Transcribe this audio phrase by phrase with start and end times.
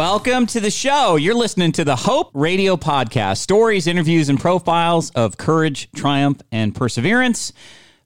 [0.00, 1.16] Welcome to the show.
[1.16, 6.74] You're listening to the Hope Radio Podcast stories, interviews, and profiles of courage, triumph, and
[6.74, 7.52] perseverance.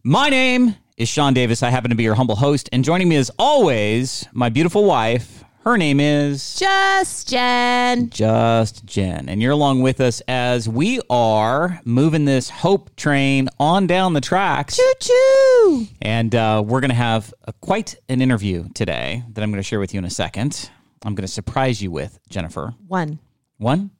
[0.03, 1.63] My name is Sean Davis.
[1.63, 2.69] I happen to be your humble host.
[2.73, 5.45] And joining me as always, my beautiful wife.
[5.63, 8.11] Her name is Just Jen.
[8.11, 9.29] Just Jen.
[9.29, 14.21] And you're along with us as we are moving this hope train on down the
[14.21, 14.77] tracks.
[14.77, 15.87] Choo choo.
[16.03, 19.67] And uh, we're going to have a, quite an interview today that I'm going to
[19.67, 20.71] share with you in a second.
[21.05, 22.75] I'm going to surprise you with, Jennifer.
[22.89, 23.19] One.
[23.59, 23.91] One?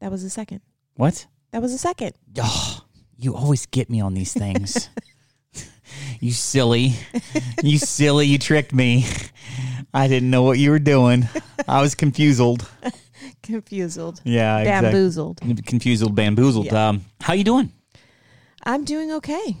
[0.00, 0.60] That was a second.
[0.94, 1.26] What?
[1.52, 2.12] That was a second.
[2.38, 2.84] Oh,
[3.16, 4.90] you always get me on these things.
[6.20, 6.92] you silly.
[7.62, 8.26] You silly.
[8.26, 9.06] You tricked me.
[9.94, 11.28] I didn't know what you were doing.
[11.66, 12.40] I was confused.
[13.42, 14.22] Confused.
[14.24, 14.90] Yeah, exactly.
[14.90, 15.40] Bamboozled.
[15.66, 16.66] Confused, bamboozled.
[16.66, 16.88] Yeah.
[16.88, 17.72] Um, how you doing?
[18.62, 19.56] I'm doing okay.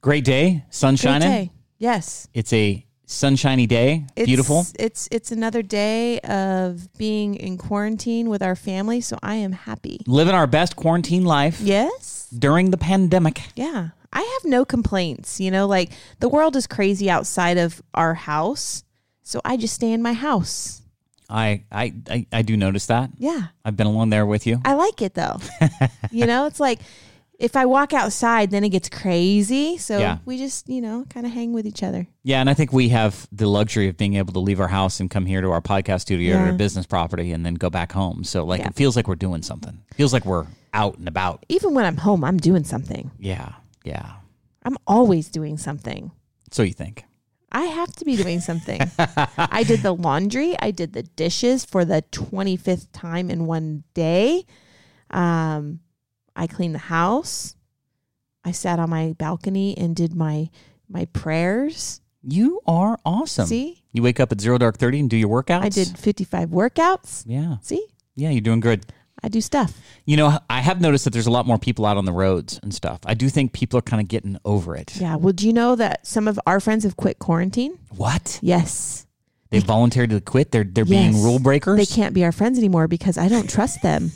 [0.00, 1.50] Great day, sun Great shining.
[1.78, 2.26] Yes.
[2.32, 4.04] It's a sunshiny day.
[4.14, 4.66] It's, Beautiful.
[4.78, 10.00] It's it's another day of being in quarantine with our family, so I am happy.
[10.06, 12.28] Living our best quarantine life Yes.
[12.38, 13.42] during the pandemic.
[13.56, 13.88] Yeah.
[14.12, 15.40] I have no complaints.
[15.40, 18.84] You know, like the world is crazy outside of our house,
[19.22, 20.82] so I just stay in my house.
[21.30, 23.10] I, I, I, I do notice that.
[23.18, 23.48] Yeah.
[23.62, 24.60] I've been along there with you.
[24.64, 25.40] I like it though.
[26.10, 26.80] you know, it's like
[27.38, 29.78] if I walk outside, then it gets crazy.
[29.78, 30.18] So Yeah.
[30.24, 32.08] we just, you know, kind of hang with each other.
[32.24, 34.98] Yeah, and I think we have the luxury of being able to leave our house
[35.00, 36.52] and come here to our podcast studio or Yeah.
[36.52, 38.24] business property and then go back home.
[38.24, 38.68] So like Yeah.
[38.68, 39.78] it feels like we're doing something.
[39.94, 41.44] feels like we're out and about.
[41.48, 43.10] Even when I'm home, I'm doing something.
[43.18, 43.52] Yeah.
[43.84, 44.12] Yeah.
[44.64, 46.10] I'm always doing something.
[46.50, 47.04] So you think.
[47.50, 48.80] I have to be doing something.
[49.38, 50.54] I did the laundry.
[50.60, 54.44] I did the dishes for the 25th time in one day.
[55.10, 55.80] Um,
[56.38, 57.54] I cleaned the house.
[58.44, 60.48] I sat on my balcony and did my
[60.88, 62.00] my prayers.
[62.22, 63.46] You are awesome.
[63.46, 65.62] See, You wake up at zero dark thirty and do your workouts.
[65.62, 67.24] I did 55 workouts.
[67.26, 67.56] Yeah.
[67.62, 67.84] See,
[68.16, 68.86] Yeah, you're doing good.
[69.22, 69.76] I do stuff.
[70.04, 72.60] You know, I have noticed that there's a lot more people out on the roads
[72.62, 73.00] and stuff.
[73.04, 74.96] I do think people are kind of getting over it.
[74.96, 75.16] Yeah.
[75.16, 77.78] Well, do you know that some of our friends have quit quarantine?
[77.96, 78.38] What?
[78.42, 79.06] Yes.
[79.50, 80.50] They voluntarily quit?
[80.52, 81.78] They're they're being rule breakers?
[81.78, 84.12] They can't be our friends anymore because I don't trust them.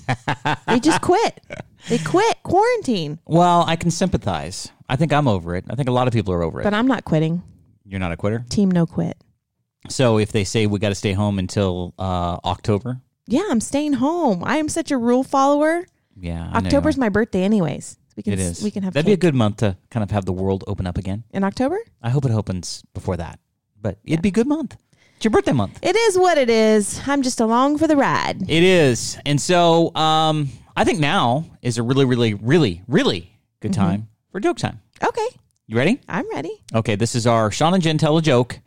[0.68, 1.40] they just quit.
[1.88, 3.18] They quit quarantine.
[3.26, 4.70] Well, I can sympathize.
[4.88, 5.64] I think I'm over it.
[5.70, 6.64] I think a lot of people are over it.
[6.64, 7.42] But I'm not quitting.
[7.86, 8.44] You're not a quitter.
[8.50, 9.16] Team no quit.
[9.88, 13.94] So if they say we got to stay home until uh, October, Yeah, I'm staying
[13.94, 14.44] home.
[14.44, 15.84] I am such a rule follower.
[16.20, 17.96] yeah, I October's my birthday, anyways.
[18.16, 18.62] We can it is.
[18.62, 20.86] we can have that'd be a good month to kind of have the world open
[20.86, 21.24] up again.
[21.30, 21.78] in October.
[22.02, 23.40] I hope it opens before that,
[23.80, 24.76] but it'd be a good month.
[25.22, 25.78] It's your birthday month.
[25.82, 27.00] It is what it is.
[27.06, 28.42] I'm just along for the ride.
[28.50, 33.70] It is, and so um, I think now is a really, really, really, really good
[33.70, 33.80] Mm-hmm.
[33.80, 34.80] time for joke time.
[35.00, 35.28] Okay,
[35.68, 36.00] You ready?
[36.08, 36.60] I'm ready.
[36.74, 38.58] Okay, this is our Sean and Jen tell a joke.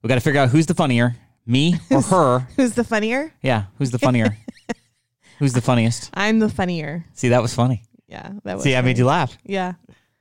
[0.00, 1.16] We got to figure out who's the funnier,
[1.46, 2.46] me or her.
[2.54, 3.32] Who's the funnier?
[3.42, 4.38] Yeah, who's the funnier?
[5.40, 6.10] who's the funniest?
[6.14, 7.06] I'm the funnier.
[7.14, 7.82] See, that was funny.
[8.06, 8.62] Yeah, that was.
[8.62, 9.36] See, I made you laugh.
[9.44, 9.72] Yeah,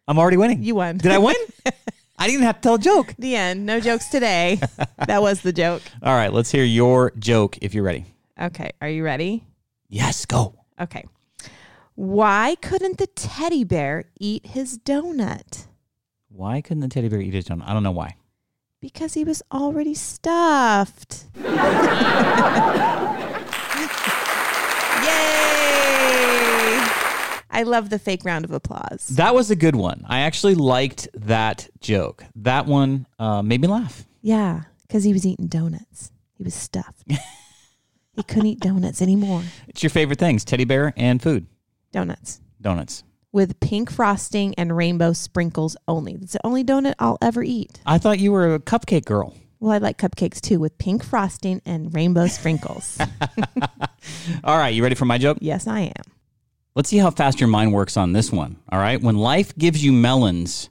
[0.07, 0.63] I'm already winning.
[0.63, 0.97] you won.
[0.97, 1.35] Did I win?
[2.17, 3.13] I didn't have to tell a joke.
[3.19, 3.65] the end.
[3.65, 4.59] No jokes today.
[5.07, 5.83] that was the joke.
[6.01, 8.05] All right, let's hear your joke if you're ready.
[8.39, 9.43] Okay, are you ready?
[9.87, 10.55] Yes, go.
[10.79, 11.05] Okay.
[11.95, 15.65] Why couldn't the teddy bear eat his donut?
[16.29, 17.67] Why couldn't the teddy bear eat his donut?
[17.67, 18.15] I don't know why.
[18.79, 21.25] Because he was already stuffed.
[27.57, 29.07] I love the fake round of applause.
[29.07, 30.05] That was a good one.
[30.07, 32.23] I actually liked that joke.
[32.35, 34.05] That one uh, made me laugh.
[34.21, 36.11] Yeah, because he was eating donuts.
[36.35, 37.03] He was stuffed.
[38.15, 39.41] he couldn't eat donuts anymore.
[39.67, 41.47] It's your favorite things teddy bear and food,
[41.91, 43.03] Donuts donuts.
[43.31, 46.13] with pink frosting and rainbow sprinkles only.
[46.13, 47.79] It's the only donut I'll ever eat.
[47.87, 49.33] I thought you were a cupcake girl.
[49.59, 52.99] Well, I like cupcakes too with pink frosting and rainbow sprinkles.
[54.43, 55.39] All right, you ready for my joke?
[55.41, 56.03] yes, I am.
[56.77, 58.57] Let's see how fast your mind works on this one.
[58.71, 59.01] All right.
[59.01, 60.69] When life gives you melons,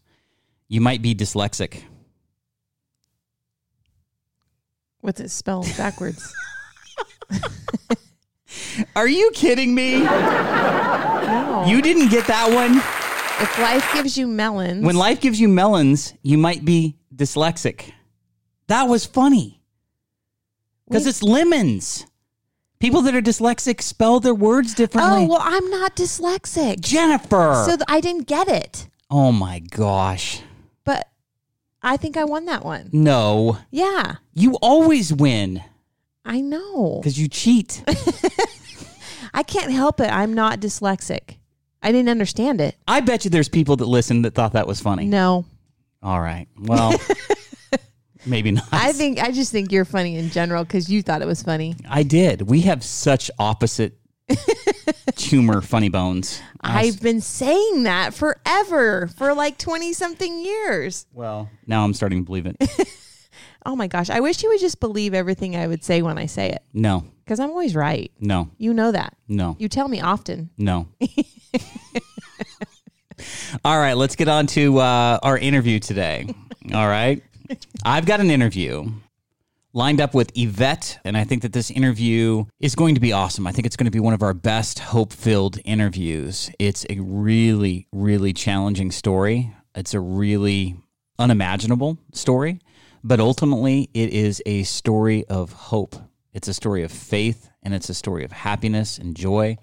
[0.69, 1.83] you might be dyslexic.
[5.01, 6.33] What's it spelled backwards?
[8.95, 10.05] Are you kidding me?
[10.05, 11.65] no.
[11.67, 12.77] You didn't get that one?
[13.43, 17.91] if life gives you melons, When life gives you melons, you might be dyslexic.
[18.69, 19.61] That was funny.
[20.87, 22.07] Because it's lemons.
[22.79, 25.25] People that are dyslexic spell their words differently.
[25.25, 27.63] oh well, I'm not dyslexic, Jennifer.
[27.67, 28.89] so th- I didn't get it.
[29.11, 30.41] oh my gosh.
[30.85, 31.09] But
[31.83, 32.91] I think I won that one.
[32.93, 33.59] No.
[33.71, 35.63] Yeah, You always win
[36.25, 36.99] I know.
[37.01, 37.83] because you cheat.
[39.35, 40.11] I can't help it.
[40.11, 41.37] I'm not dyslexic.
[41.83, 42.77] I didn't understand it.
[42.89, 45.07] I bet you there's people that listened that thought that was funny.
[45.07, 45.45] No.
[46.03, 46.47] All right.
[46.59, 46.93] Well,
[48.27, 48.67] Maybe not.
[48.73, 51.77] I think I just think you're funny in general because you thought it was funny.
[51.89, 52.43] I did.
[52.43, 53.99] We have such opposite
[55.17, 56.41] humor, funny bones.
[56.61, 61.07] I've been saying that forever for like 20 something years.
[61.13, 62.57] well, now I'm starting to believe it.
[63.69, 64.11] Oh my gosh.
[64.11, 67.03] I wish you would just believe everything I would say when I say it No,
[67.25, 68.13] because I'm always right.
[68.21, 69.17] no, You know that.
[69.27, 70.51] no, You tell me often.
[70.57, 70.87] no.
[73.65, 76.29] All right, let's get on to uh, our interview today.
[76.73, 77.23] All right.
[77.89, 78.91] I've got an interview
[79.73, 83.47] lined up with Yvette, and I think that this interview is going to be awesome.
[83.47, 86.51] I think it's going to be one of our best hope filled interviews.
[86.59, 89.55] It's a really, really challenging story.
[89.77, 90.75] It's a really
[91.21, 92.59] unimaginable story,
[93.05, 95.95] but ultimately, it is a story of hope.
[96.33, 99.59] It's a story of faith, and it's a story of happiness and joy.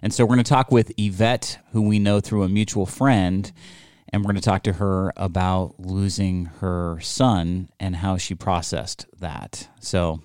[0.00, 3.52] And so, we're going to talk with Yvette, who we know through a mutual friend
[4.12, 9.06] and we're going to talk to her about losing her son and how she processed
[9.18, 9.68] that.
[9.80, 10.20] So,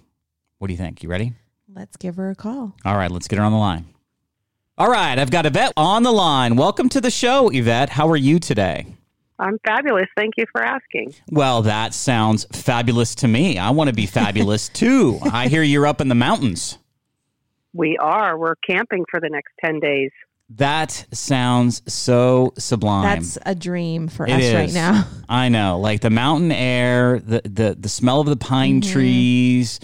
[0.57, 1.03] what do you think?
[1.03, 1.33] You ready?
[1.73, 2.75] Let's give her a call.
[2.85, 3.85] All right, let's get her on the line.
[4.77, 6.55] All right, I've got Yvette on the line.
[6.55, 7.89] Welcome to the show, Yvette.
[7.89, 8.87] How are you today?
[9.39, 10.07] I'm fabulous.
[10.15, 11.15] Thank you for asking.
[11.31, 13.57] Well, that sounds fabulous to me.
[13.57, 15.19] I want to be fabulous too.
[15.23, 16.77] I hear you're up in the mountains.
[17.73, 18.37] We are.
[18.37, 20.11] We're camping for the next 10 days.
[20.55, 23.03] That sounds so sublime.
[23.03, 25.07] That's a dream for It us right now.
[25.29, 28.91] I know, like the mountain air, the the the smell of the pine Mm-hmm.
[28.91, 29.79] trees,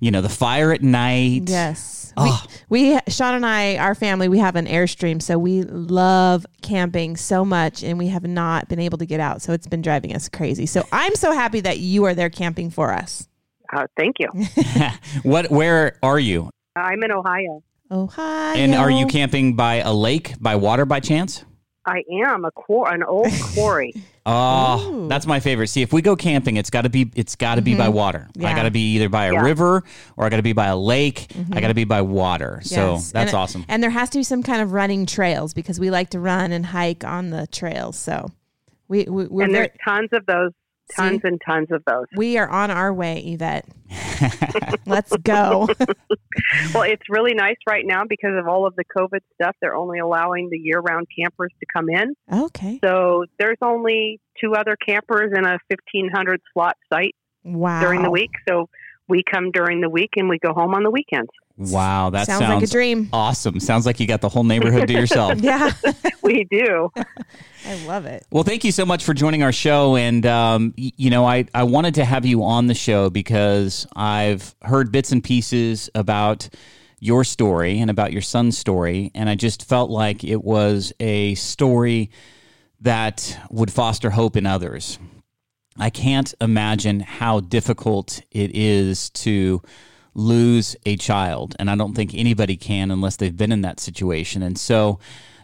[0.00, 1.42] you know, the fire at night.
[1.46, 2.12] Yes.
[2.16, 2.44] Oh.
[2.68, 7.16] We, we, Sean and I, our family, we have an Airstream, so we love camping
[7.16, 9.40] so much, and we have not been able to get out.
[9.40, 10.66] So it's been driving us crazy.
[10.66, 13.28] So I'm so happy that you are there camping for us.
[13.74, 14.28] Uh, thank you.
[15.22, 15.50] What?
[15.50, 16.50] Where are you?
[16.76, 17.62] I'm in Ohio.
[17.92, 18.56] Ohio.
[18.56, 21.44] And are you camping by a lake, by water, by chance?
[21.84, 23.92] I am a quar- an old quarry.
[24.24, 25.08] Oh, Ooh.
[25.08, 25.66] that's my favorite.
[25.66, 27.94] See, if we go camping, it's got to be it's got to be by mm-hmm.
[27.94, 28.28] water.
[28.38, 29.42] I got to be either by a Yeah.
[29.42, 29.82] river
[30.16, 31.26] or I got to be by a lake.
[31.30, 31.52] I mm-hmm.
[31.58, 32.60] got to be by water.
[32.62, 33.64] So that's And- awesome.
[33.68, 36.52] And there has to be some kind of running trails because we like to run
[36.52, 37.98] and hike on the trails.
[37.98, 38.30] So
[38.86, 40.52] we, we we're and very, there's tons of those,
[40.94, 41.28] tons See?
[41.28, 42.06] and tons of those.
[42.16, 43.66] we are on our way, Yvette.
[44.86, 45.68] Let's go.
[46.74, 49.56] Well, it's really nice right now because of all of the COVID stuff.
[49.60, 52.14] They're only allowing the year round campers to come in.
[52.32, 52.78] okay.
[52.84, 57.14] So there's only two other campers in a 1,500 slot site
[57.44, 57.80] Wow.
[57.80, 58.30] during the week.
[58.48, 58.68] So
[59.08, 61.30] we come during the week and we go home on the weekends.
[61.56, 63.08] Wow, that sounds, sounds, like a dream.
[63.12, 63.60] awesome.
[63.60, 65.38] Sounds like you got the whole neighborhood to yourself.
[65.42, 65.72] Yeah.
[66.22, 66.90] We do.
[67.66, 68.24] I love it.
[68.30, 69.96] Well, thank you so much for joining our show.
[69.96, 73.88] And, um, y- you know, I, I wanted to have you on the show because
[73.96, 76.48] I've heard bits and pieces about
[77.00, 79.10] your story and about your son's story.
[79.16, 82.10] And I just felt like it was a story
[82.82, 85.00] that would foster hope in others.
[85.76, 89.60] I can't imagine how difficult it is to
[90.14, 91.56] lose a child.
[91.58, 94.42] And I don't think anybody can unless they've been in that situation.
[94.42, 94.98] And so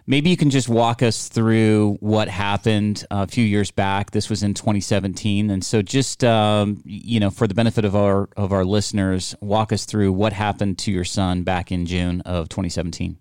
[0.07, 4.11] maybe you can just walk us through what happened a few years back.
[4.11, 5.51] This was in 2017.
[5.51, 9.73] And so just, um, you know, for the benefit of our, of our listeners, walk
[9.73, 13.19] us through what happened to your son back in June of 2017.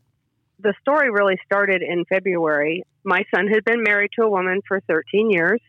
[0.59, 2.83] the story really started in February.
[3.03, 5.61] My son had been married to a woman for 13 years,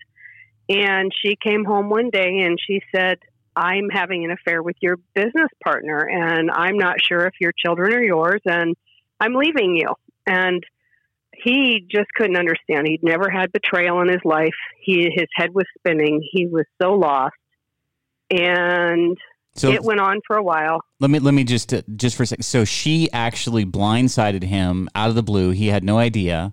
[0.69, 3.19] and she came home one day and she said,
[3.59, 7.93] I'm having an affair with your business partner, and I'm not sure if your children
[7.93, 8.77] are yours, and
[9.19, 9.89] I'm leaving you.
[10.29, 10.63] And
[11.35, 12.87] he just couldn't understand.
[12.87, 14.55] He'd never had betrayal in his life.
[14.81, 16.23] He his head was spinning.
[16.31, 17.35] He was so lost.
[18.31, 19.17] And
[19.55, 20.85] So it went on for a while.
[21.01, 22.45] Let me let me just uh, just for a second.
[22.45, 25.51] So she actually blindsided him out of the blue.
[25.51, 26.53] He had no idea,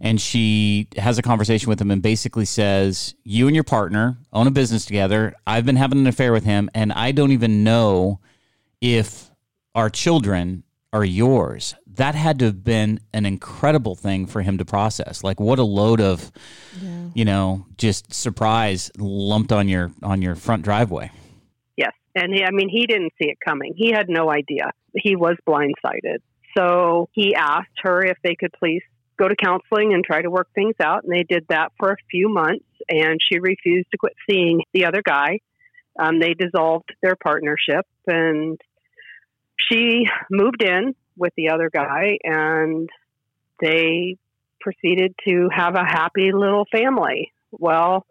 [0.00, 4.46] and she has a conversation with him and basically says, "You and your partner own
[4.46, 5.34] a business together.
[5.46, 8.20] I've been having an affair with him, and I don't even know
[8.80, 9.30] if
[9.74, 14.64] our children are yours." That had to have been an incredible thing for him to
[14.64, 15.22] process.
[15.22, 16.32] Like, what a load of,
[17.14, 21.10] you know, just surprise lumped on your on your front driveway.
[21.76, 21.92] Yes.
[22.14, 23.74] And he, I mean, he didn't see it coming.
[23.76, 24.70] He had no idea.
[24.94, 26.18] He was blindsided.
[26.56, 28.82] So he asked her if they could please
[29.20, 31.04] go to counseling and try to work things out.
[31.04, 32.64] And they did that for a few months.
[32.88, 35.40] And she refused to quit seeing the other guy.
[35.98, 38.58] Um, they dissolved their partnership and
[39.56, 42.88] she moved in with the other guy and
[43.60, 44.16] they
[44.60, 47.32] proceeded to have a happy little family.
[47.50, 48.06] Well,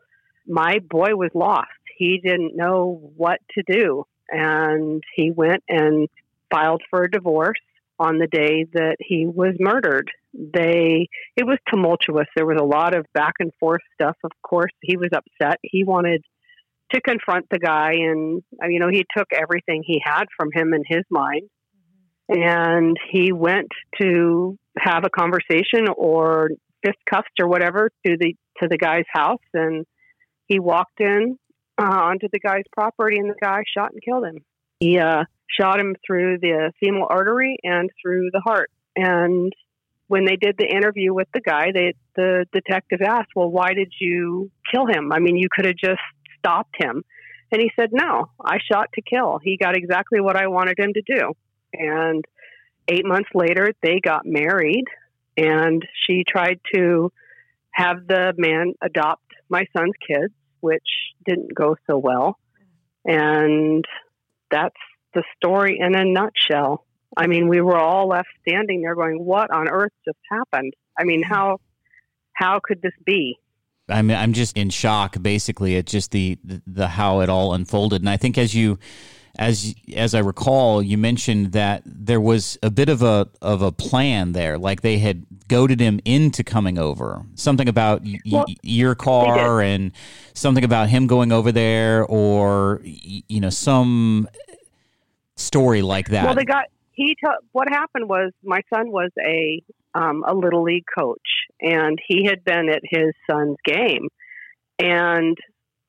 [0.47, 1.69] my boy was lost.
[1.97, 4.05] He didn't know what to do.
[4.29, 6.07] And he went and
[6.51, 7.57] filed for a divorce
[7.99, 10.09] on the day that he was murdered.
[10.33, 12.27] They it was tumultuous.
[12.35, 14.15] There was a lot of back and forth stuff.
[14.23, 15.57] Of course, he was upset.
[15.61, 16.23] He wanted
[16.93, 17.91] to confront the guy.
[17.93, 21.49] And, uh, you know, he took everything he had from him in his mind.
[22.29, 23.69] And he went
[24.01, 26.51] to have a conversation or
[26.85, 29.85] fist cuffed or whatever to the to the guy's house, and
[30.47, 31.37] he walked in
[31.81, 34.39] uh, onto the guy's property, and the guy shot and killed him.
[34.79, 35.25] He uh,
[35.59, 38.71] shot him through the femoral artery and through the heart.
[38.95, 39.51] And
[40.07, 43.93] when they did the interview with the guy, they, the detective asked, "Well, why did
[43.99, 45.11] you kill him?
[45.11, 46.01] I mean, you could have just
[46.37, 47.03] stopped him."
[47.51, 49.39] And he said, "No, I shot to kill.
[49.43, 51.33] He got exactly what I wanted him to do."
[51.73, 52.23] And
[52.87, 54.85] eight months later, they got married,
[55.37, 57.11] and she tried to
[57.71, 60.87] have the man adopt my son's kids, which
[61.25, 62.39] didn't go so well.
[63.05, 63.85] And
[64.51, 64.75] that's
[65.13, 66.85] the story in a nutshell.
[67.17, 71.03] I mean, we were all left standing there going, "What on earth just happened?" I
[71.03, 71.59] mean, how
[72.33, 73.37] how could this be?
[73.89, 78.01] I'm I'm just in shock, basically, at just the, the the how it all unfolded.
[78.01, 78.77] And I think as you
[79.39, 83.71] as as I recall, you mentioned that there was a bit of a of a
[83.71, 87.23] plan there, like they had goaded him into coming over.
[87.35, 89.93] Something about y- Well, your car and
[90.33, 94.27] something about him going over there, or y- you know some
[95.37, 96.25] story like that.
[96.25, 97.15] Well, they got he.
[97.15, 99.63] T- what happened was my son was a
[99.95, 104.09] um, a little league coach, and he had been at his son's game,
[104.79, 105.37] and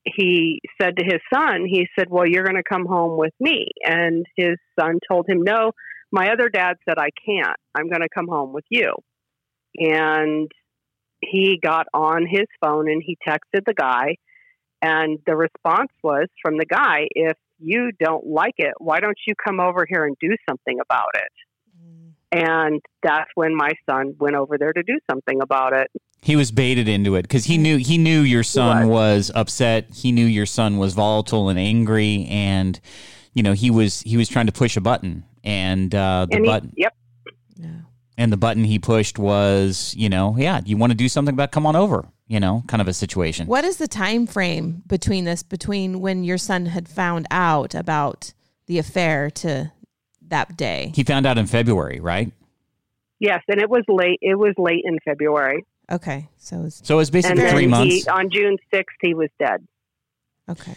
[0.05, 3.67] he said to his son, he said, "Well, you're going to come home with me,"
[3.85, 5.73] and his son told him, "No,
[6.11, 7.57] my other dad said I can't.
[7.75, 8.95] I'm going to come home with you,"
[9.77, 10.51] and
[11.23, 14.17] he got on his phone and he texted the guy.
[14.83, 19.35] And the response was from the guy, if you don't like it, why don't you
[19.45, 21.33] come over here and do something about it?
[21.79, 22.13] Mm.
[22.33, 25.89] And that's when my son went over there to do something about it.
[26.23, 29.31] He was baited into it because he knew he knew your son was.
[29.31, 29.87] was upset.
[29.95, 32.79] He knew your son was volatile and angry, and
[33.33, 36.45] you know he was he was trying to push a button, and uh, the and
[36.45, 36.95] he, button yep,
[37.57, 37.69] Yeah.
[38.19, 41.53] and the button he pushed was you know yeah you want to do something about
[41.53, 43.47] come on over you know kind of a situation.
[43.47, 48.35] What is the time frame between this, between when your son had found out about
[48.67, 49.73] the affair to
[50.29, 50.93] that day?
[50.95, 52.31] He found out in February, right?
[53.19, 54.19] yes, and it was late.
[54.21, 57.67] It was late in February, Okay, so it's So it was and basically then three
[57.67, 58.05] months.
[58.05, 59.67] he on June sixth he was dead.
[60.49, 60.75] okay.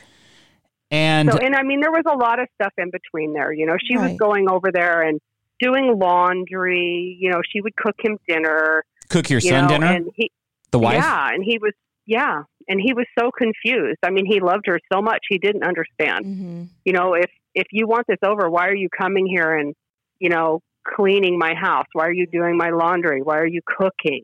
[0.91, 3.51] and So, and I mean, there was a lot of stuff in between there.
[3.51, 5.19] You know, she was going over there and
[5.59, 7.17] doing laundry.
[7.19, 8.83] You know, she would cook him dinner.
[9.09, 9.85] cook your you son know, dinner.
[9.87, 10.31] and he,
[10.71, 10.95] the wife.
[10.95, 11.73] Yeah, and he was
[12.05, 13.99] yeah, and he was so confused.
[14.03, 16.25] I mean, he loved her so much he didn't understand.
[16.25, 19.75] hmm You know, if if you want this over, why are you coming here and
[20.19, 21.85] you know cleaning my house?
[21.93, 23.21] Why are you doing my laundry?
[23.21, 24.23] Why are you cooking?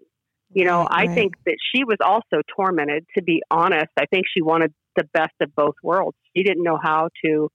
[0.51, 1.15] You know, Right, I right.
[1.15, 3.05] think that she was also tormented.
[3.17, 6.17] To be honest, I think she wanted the best of both worlds.
[6.35, 7.51] She didn't know how to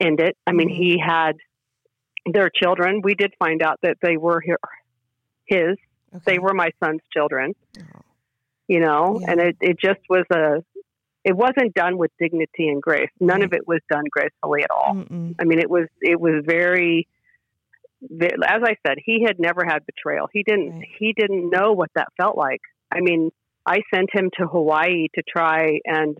[0.00, 0.36] end it.
[0.46, 0.76] I mean, Mhm.
[0.76, 1.36] he had
[2.26, 3.02] their children.
[3.02, 4.56] We did find out that they were hi-
[5.46, 5.76] his.
[6.14, 6.22] Okay.
[6.26, 8.00] They were my son's children Oh.
[8.68, 9.32] you know, Yeah.
[9.32, 10.62] and it, it just was a,
[11.24, 13.10] it wasn't done with dignity and grace.
[13.18, 14.94] None of it was done gracefully at all.
[14.94, 15.34] Mm-mm.
[15.40, 17.08] I mean, it was, it was very, ve-
[18.02, 20.28] as I said, he had never had betrayal.
[20.32, 20.88] He didn't, Right.
[20.98, 22.60] he didn't know what that felt like.
[22.90, 23.30] I mean,
[23.66, 26.16] I sent him to Hawaii to try and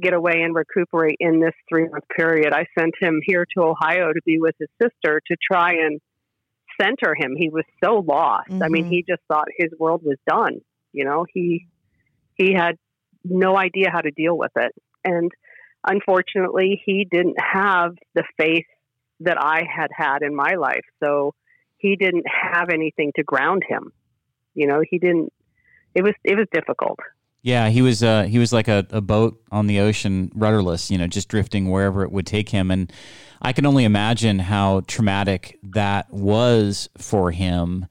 [0.00, 2.52] get away and recuperate in this three month period.
[2.52, 6.00] I sent him here to Ohio to be with his sister to try and
[6.80, 7.34] center him.
[7.36, 8.50] He was so lost.
[8.62, 8.90] I mean, Mhm.
[8.90, 10.60] he just thought his world was done.
[10.92, 11.66] You know, he
[12.36, 12.76] he had
[13.24, 14.72] no idea how to deal with it.
[15.04, 15.32] And
[15.84, 18.66] unfortunately, he didn't have the faith
[19.20, 20.84] that I had had in my life.
[21.02, 21.34] So
[21.76, 23.92] he didn't have anything to ground him.
[24.54, 25.32] You know, he didn't
[25.94, 26.98] it was it was difficult.
[27.42, 30.98] Yeah, he was uh, he was like a, a boat on the ocean, rudderless, you
[30.98, 32.70] know, just drifting wherever it would take him.
[32.70, 32.92] And
[33.40, 37.86] I can only imagine how traumatic that was for him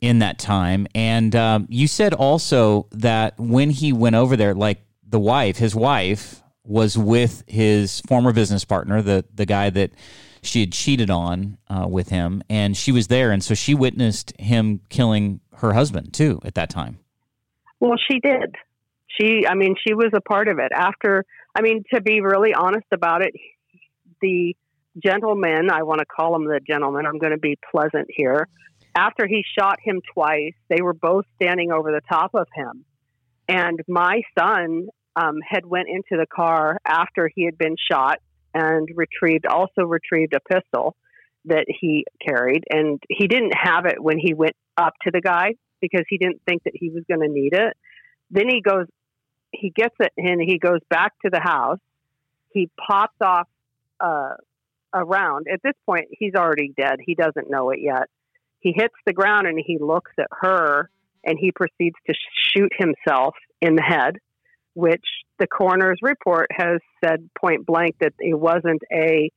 [0.00, 0.86] in that time.
[0.94, 5.74] And um, you said also that when he went over there, like the wife, his
[5.74, 9.92] wife was with his former business partner, the the guy that
[10.42, 14.32] she had cheated on uh, with him, and she was there, and so she witnessed
[14.38, 16.98] him killing her husband too at that time.
[17.78, 18.54] Well, she did.
[19.08, 20.72] She, I mean, she was a part of it.
[20.74, 23.34] After, I mean, to be really honest about it,
[24.20, 24.56] the
[25.02, 28.48] gentleman, I want to call him the gentleman, I'm going to be pleasant here.
[28.94, 32.84] After he shot him twice, they were both standing over the top of him.
[33.48, 38.18] And my son um, had went into the car after he had been shot
[38.54, 40.96] and retrieved, also retrieved a pistol
[41.46, 42.64] that he carried.
[42.70, 46.42] And he didn't have it when he went up to the guy because he didn't
[46.46, 47.76] think that he was going to need it.
[48.30, 48.86] Then he goes,
[49.52, 51.80] he gets it and he goes back to the house
[52.52, 53.48] he pops off
[54.00, 54.34] uh,
[54.92, 55.46] a round.
[55.52, 56.96] At this point, he's already dead.
[57.04, 58.08] He doesn't know it yet.
[58.60, 60.90] He hits the ground and he looks at her
[61.24, 62.14] and he proceeds to
[62.54, 64.16] shoot himself in the head,
[64.74, 65.04] which
[65.38, 69.30] the coroner's report has said point blank that it wasn't a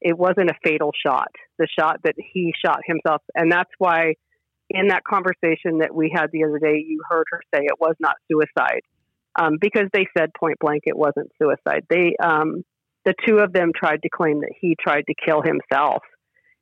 [0.00, 1.28] it wasn't a fatal shot.
[1.58, 4.14] The shot that he shot himself, and that's why
[4.68, 7.94] in that conversation that we had the other day, you heard her say it was
[8.00, 8.82] not suicide
[9.38, 11.84] um, because they said point blank it wasn't suicide.
[11.88, 12.64] They um,
[13.04, 16.02] the two of them tried to claim that he tried to kill himself,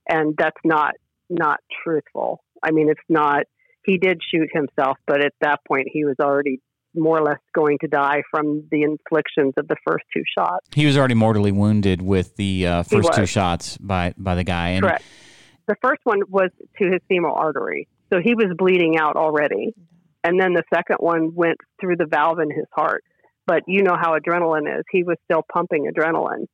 [0.08, 0.94] and that's not
[1.28, 2.42] not truthful.
[2.62, 3.44] I mean, it's not.
[3.84, 6.60] He did shoot himself, but at that point, he was already
[6.94, 10.66] more or less going to die from the inflictions of the first two shots.
[10.74, 14.70] He was already mortally wounded with the uh, first two shots by by the guy.
[14.70, 15.04] And Correct.
[15.68, 19.74] The first one was to his femoral artery, so he was bleeding out already,
[20.24, 23.04] and then the second one went through the valve in his heart.
[23.46, 26.46] But you know how adrenaline is; he was still pumping adrenaline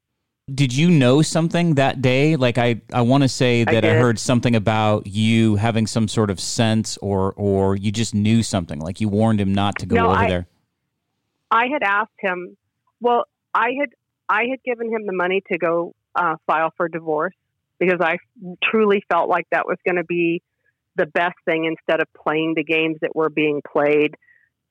[0.54, 2.36] did you know something that day?
[2.36, 6.08] Like I, I want to say that I, I, heard something about you having some
[6.08, 8.80] sort of sense, or or you just knew something.
[8.80, 10.46] Like you warned him not to go no, over I, there.
[11.50, 12.56] I had asked him.
[13.00, 13.24] Well,
[13.54, 13.90] I had
[14.28, 17.34] I had given him the money to go uh, file for divorce
[17.78, 18.18] because I
[18.62, 20.42] truly felt like that was going to be
[20.96, 24.16] the best thing instead of playing the games that were being played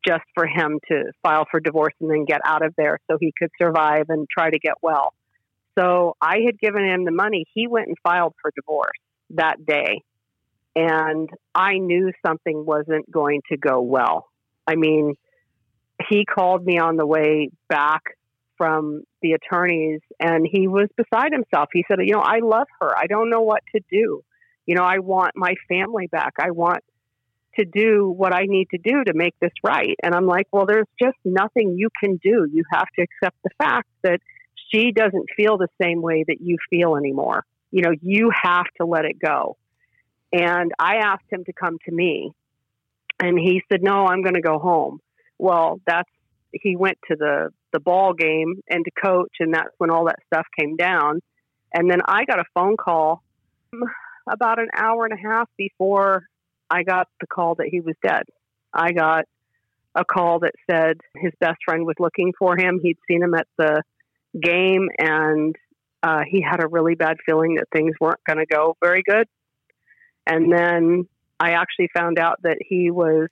[0.05, 3.33] just for him to file for divorce and then get out of there so he
[3.37, 5.13] could survive and try to get well.
[5.77, 7.45] So I had given him the money.
[7.53, 8.97] He went and filed for divorce
[9.31, 10.01] that day.
[10.75, 14.27] And I knew something wasn't going to go well.
[14.67, 15.15] I mean,
[16.09, 18.01] he called me on the way back
[18.57, 21.69] from the attorneys and he was beside himself.
[21.73, 22.97] He said, You know, I love her.
[22.97, 24.23] I don't know what to do.
[24.65, 26.33] You know, I want my family back.
[26.39, 26.83] I want
[27.59, 29.95] to do what I need to do to make this right.
[30.03, 32.47] And I'm like, Well, there's just nothing you can do.
[32.51, 34.19] You have to accept the fact that
[34.71, 37.45] she doesn't feel the same way that you feel anymore.
[37.71, 39.57] You know, you have to let it go.
[40.31, 42.31] And I asked him to come to me,
[43.19, 44.99] and he said, "No, I'm going to go home."
[45.37, 46.09] Well, that's
[46.51, 50.19] he went to the the ball game and to coach, and that's when all that
[50.25, 51.21] stuff came down.
[51.73, 53.23] And then I got a phone call
[54.29, 56.25] about an hour and a half before
[56.69, 58.23] I got the call that he was dead.
[58.73, 59.25] I got
[59.95, 62.79] a call that said his best friend was looking for him.
[62.81, 63.81] He'd seen him at the
[64.41, 65.55] game, and
[66.03, 69.27] uh, he had a really bad feeling that things weren't going to go very good.
[70.25, 71.07] And then
[71.39, 73.27] I actually found out that he was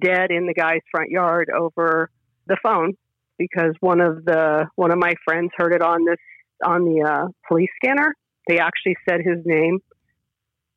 [0.00, 2.10] dead in the guy's front yard over
[2.46, 2.94] the phone
[3.38, 6.18] because one of the one of my friends heard it on this
[6.64, 8.14] on the uh, police scanner.
[8.48, 9.78] They actually said his name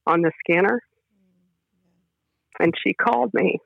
[0.05, 0.79] on the scanner,
[2.59, 3.59] and she called me.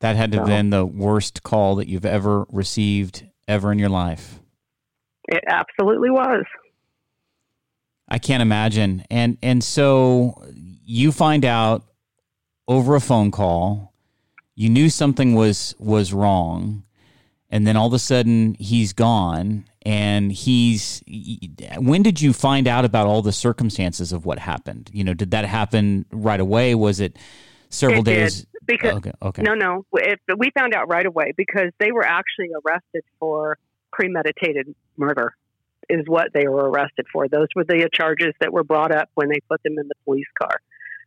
[0.00, 3.88] That had to have been the worst call that you've ever received ever in your
[3.88, 4.38] life?
[5.28, 6.44] It absolutely was.
[8.08, 9.04] I can't imagine.
[9.10, 10.42] And and so
[10.84, 11.84] you find out
[12.68, 13.92] over a phone call,
[14.54, 16.84] you knew something was was wrong,
[17.50, 21.02] and then all of a sudden he's gone and he's
[21.76, 24.90] when did you find out about all the circumstances of what happened?
[24.92, 26.74] You know, did that happen right away?
[26.74, 27.16] Was it
[27.70, 28.40] several it days?
[28.40, 29.42] Did because oh, okay, okay.
[29.42, 33.58] no, no, it, we found out right away because they were actually arrested for
[33.92, 35.34] premeditated murder.
[35.86, 37.28] Is what they were arrested for.
[37.28, 40.24] Those were the charges that were brought up when they put them in the police
[40.40, 40.58] car,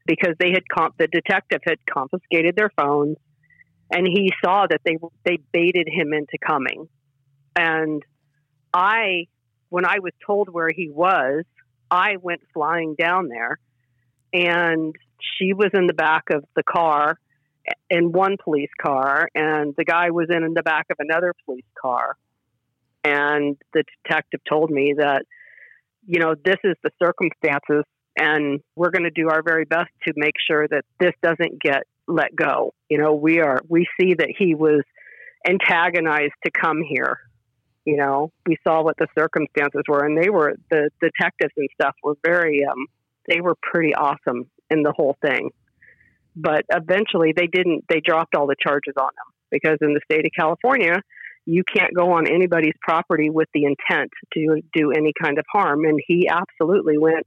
[0.06, 3.18] because they had comp- the detective had confiscated their phones,
[3.90, 6.88] and he saw that they they baited him into coming,
[7.56, 8.04] and
[8.72, 9.26] I,
[9.70, 11.44] when I was told where he was,
[11.90, 13.58] I went flying down there,
[14.32, 17.18] and she was in the back of the car
[17.90, 21.66] in one police car, and the guy was in, in the back of another police
[21.82, 22.16] car.
[23.04, 25.24] And the detective told me that,
[26.06, 27.84] you know, this is the circumstances,
[28.18, 31.84] and we're going to do our very best to make sure that this doesn't get
[32.08, 32.74] let go.
[32.90, 34.82] You know, we are we see that he was
[35.48, 37.20] antagonized to come here.
[37.86, 41.96] You know, we saw what the circumstances were, and they were the detectives and stuff
[42.04, 42.88] were very um,
[43.30, 45.50] they were pretty awesome in the whole thing.
[46.36, 50.26] But eventually they didn't they dropped all the charges on them because in the state
[50.26, 51.02] of California
[51.46, 55.86] you can't go on anybody's property with the intent to do any kind of harm.
[55.86, 57.26] And he absolutely went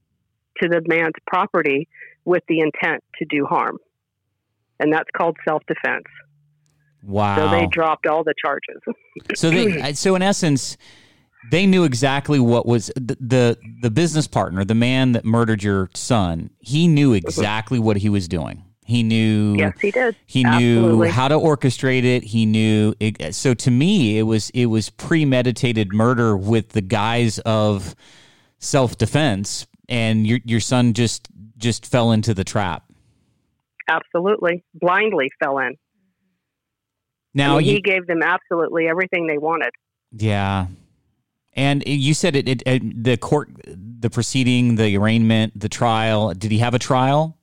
[0.60, 1.88] to the man's property
[2.26, 3.78] with the intent to do harm.
[4.78, 6.04] And that's called self-defense.
[7.02, 8.76] Wow so they dropped all the charges.
[9.34, 10.76] So they so in essence
[11.50, 15.88] they knew exactly what was the, the, the business partner the man that murdered your
[15.94, 17.20] son he knew uh-huh.
[17.24, 19.54] exactly what he was doing He knew.
[19.56, 20.16] Yes, he did.
[20.26, 21.06] He Absolutely.
[21.06, 22.24] knew how to orchestrate it.
[22.24, 22.92] He knew.
[22.98, 27.94] It, so to me, it was it was premeditated murder with the guise of
[28.58, 32.82] self defense, and your your son just just fell into the trap.
[33.88, 34.64] Absolutely.
[34.74, 35.76] Blindly fell in.
[37.32, 39.70] Now I mean, you, he gave them absolutely everything they wanted.
[40.10, 40.66] yeah,
[41.54, 43.04] and you said it, it, it.
[43.04, 46.32] The court, the proceeding, the arraignment, the trial.
[46.32, 47.36] Did he have a trial?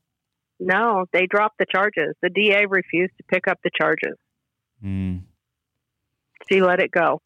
[0.59, 2.15] No, they dropped the charges.
[2.21, 4.15] The DA refused to pick up the charges.
[4.81, 5.17] Hmm.
[6.49, 7.21] She let it go.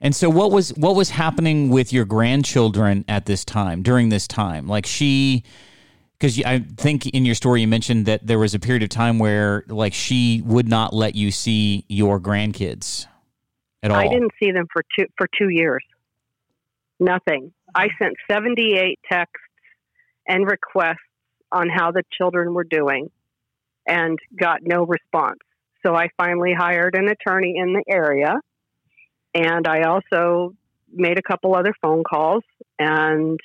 [0.00, 4.26] And so what was what was happening with your grandchildren at this time during this
[4.26, 4.66] time?
[4.66, 5.44] Like she
[6.18, 9.18] because I think in your story you mentioned that there was a period of time
[9.18, 13.06] where like she would not let you see your grandkids
[13.82, 13.96] at all.
[13.96, 15.84] I didn't see them for two for two years.
[17.00, 17.52] Nothing.
[17.74, 19.36] I sent seventy eight texts
[20.26, 20.98] and requests
[21.50, 23.10] on how the children were doing,
[23.86, 25.40] and got no response.
[25.84, 28.40] So I finally hired an attorney in the area,
[29.34, 30.54] and I also
[30.92, 32.44] made a couple other phone calls.
[32.78, 33.38] And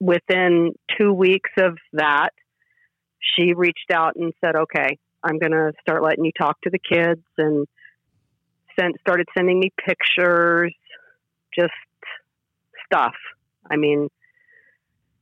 [0.00, 2.30] within two weeks of that,
[3.20, 6.78] she reached out and said, "Okay, I'm going to start letting you talk to the
[6.78, 7.66] kids and."
[8.78, 10.74] Sent, started sending me pictures,
[11.58, 11.72] just
[12.86, 13.14] stuff.
[13.68, 14.08] I mean,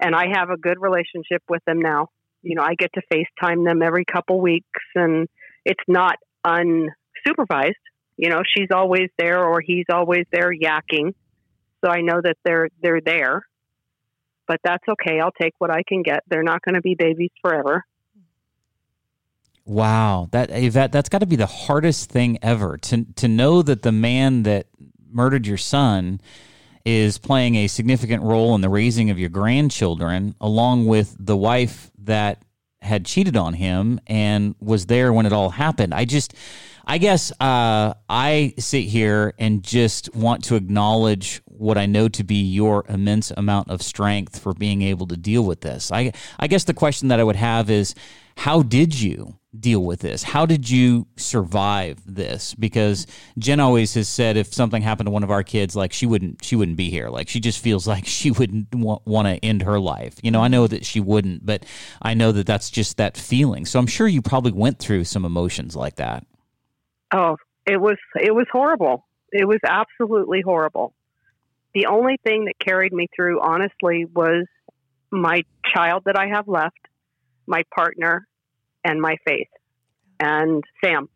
[0.00, 2.09] and I have a good relationship with them now.
[2.42, 5.29] You know, I get to FaceTime them every couple weeks, and
[5.64, 7.72] it's not unsupervised.
[8.16, 11.14] You know, she's always there, or he's always there yakking,
[11.85, 13.46] so I know that they're they're there.
[14.46, 15.20] But that's okay.
[15.20, 16.22] I'll take what I can get.
[16.29, 17.85] They're not going to be babies forever.
[19.64, 23.62] Wow, that eh, Yvette, that's got to be the hardest thing ever to to know
[23.62, 24.66] that the man that
[25.11, 26.20] murdered your son
[26.85, 31.90] is playing a significant role in the raising of your grandchildren, along with the wife
[31.99, 32.42] that
[32.83, 35.94] had cheated on him and was there when it all happened.
[35.94, 36.35] I just,
[36.85, 42.25] I guess, uh, I sit here and just want to acknowledge what I know to
[42.25, 45.90] be your immense amount of strength for being able to deal with this.
[45.90, 47.94] I, I guess the question that I would have is,
[48.37, 50.23] how did you deal with this?
[50.23, 52.55] How did you survive this?
[52.55, 53.07] Because
[53.38, 56.44] Jen always has said if something happened to one of our kids, like she wouldn't,
[56.44, 57.09] she wouldn't be here.
[57.09, 60.16] Like she just feels like she wouldn't want, want to end her life.
[60.23, 61.64] You know, I know that she wouldn't, but
[62.03, 63.64] I know that that's just that feeling.
[63.64, 66.27] So I'm sure you probably went through some emotions like that.
[67.12, 69.07] Oh, it was it was horrible.
[69.33, 70.94] It was absolutely horrible.
[71.75, 74.47] The only thing that carried me through, honestly, was
[75.11, 76.79] my child that I have left,
[77.46, 78.26] my partner,
[78.85, 79.48] and my faith,
[80.20, 81.09] and Sam.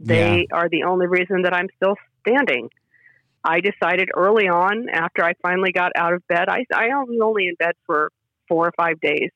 [0.00, 1.94] They are the only reason that I'm still
[2.26, 2.68] standing.
[3.42, 7.48] I decided early on, after I finally got out of bed, I, I was only
[7.48, 8.10] in bed for
[8.48, 9.30] four or five days,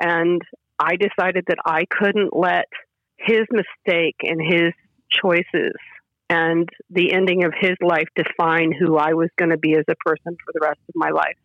[0.00, 0.42] and
[0.78, 2.66] I decided that I couldn't let
[3.16, 4.72] his mistake and his
[5.10, 5.72] choices
[6.30, 9.94] and the ending of his life define who I was going to be as a
[10.04, 11.36] person for the rest of my life.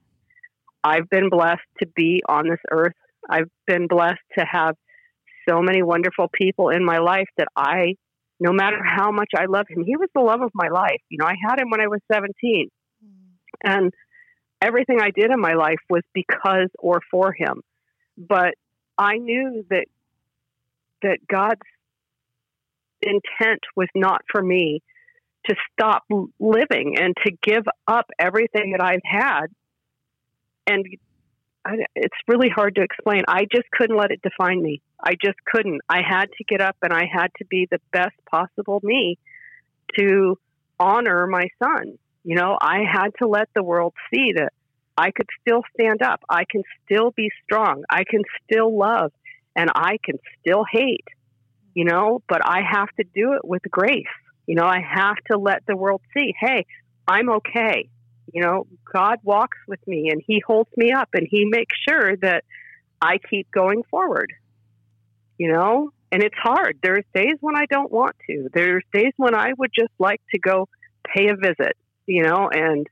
[0.83, 2.95] I've been blessed to be on this earth.
[3.29, 4.75] I've been blessed to have
[5.47, 7.95] so many wonderful people in my life that I,
[8.39, 11.01] no matter how much I love him, he was the love of my life.
[11.09, 12.69] You know, I had him when I was 17.
[13.63, 13.93] And
[14.61, 17.61] everything I did in my life was because or for him.
[18.17, 18.53] But
[18.97, 19.85] I knew that
[21.01, 21.61] that God's
[23.01, 24.81] intent was not for me
[25.47, 26.03] to stop
[26.39, 29.47] living and to give up everything that I've had.
[30.65, 30.85] And
[31.65, 33.23] I, it's really hard to explain.
[33.27, 34.81] I just couldn't let it define me.
[35.01, 35.81] I just couldn't.
[35.89, 39.17] I had to get up and I had to be the best possible me
[39.97, 40.37] to
[40.79, 41.97] honor my son.
[42.23, 44.51] You know, I had to let the world see that
[44.97, 46.21] I could still stand up.
[46.29, 47.83] I can still be strong.
[47.89, 49.11] I can still love
[49.55, 51.07] and I can still hate,
[51.73, 54.05] you know, but I have to do it with grace.
[54.45, 56.65] You know, I have to let the world see, hey,
[57.07, 57.89] I'm okay.
[58.33, 62.15] You know, God walks with me and He holds me up and He makes sure
[62.17, 62.43] that
[63.01, 64.33] I keep going forward.
[65.37, 66.77] You know, and it's hard.
[66.83, 68.49] There's days when I don't want to.
[68.53, 70.69] There's days when I would just like to go
[71.03, 72.87] pay a visit, you know, and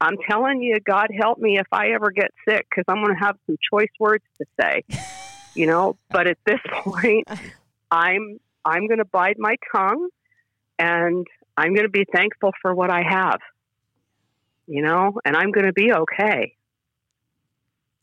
[0.00, 3.24] I'm telling you, God help me if I ever get sick because I'm going to
[3.24, 4.84] have some choice words to say,
[5.54, 5.96] you know.
[6.10, 7.26] But at this point,
[7.90, 10.08] I'm I'm going to bide my tongue,
[10.78, 11.26] and
[11.56, 13.40] I'm going to be thankful for what I have,
[14.66, 16.54] you know, and I'm going to be okay.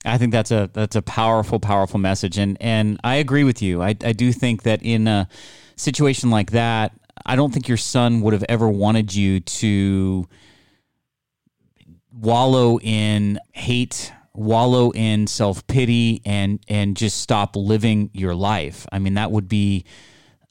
[0.05, 3.81] I think that's a that's a powerful, powerful message, and and I agree with you.
[3.81, 5.29] I I do think that in a
[5.77, 6.91] situation like that,
[7.25, 10.27] I don't think your son would have ever wanted you to
[12.11, 18.85] wallow in hate wallow in self pity and and just stop living your life.
[18.91, 19.85] I mean, that would be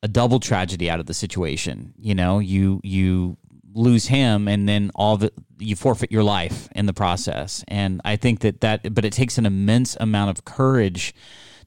[0.03, 1.95] a double tragedy out of the situation.
[1.99, 3.37] You know, you you
[3.75, 7.65] lose him and then all the you forfeit your life in the process.
[7.69, 11.15] And I think that that but it takes an immense amount of courage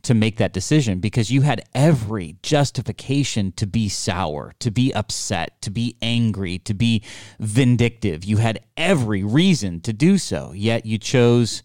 [0.04, 5.60] to make that decision because you had every justification to be sour, to be upset,
[5.64, 7.02] to be angry, to be
[7.40, 8.24] vindictive.
[8.24, 11.64] You had every reason to do so, yet you chose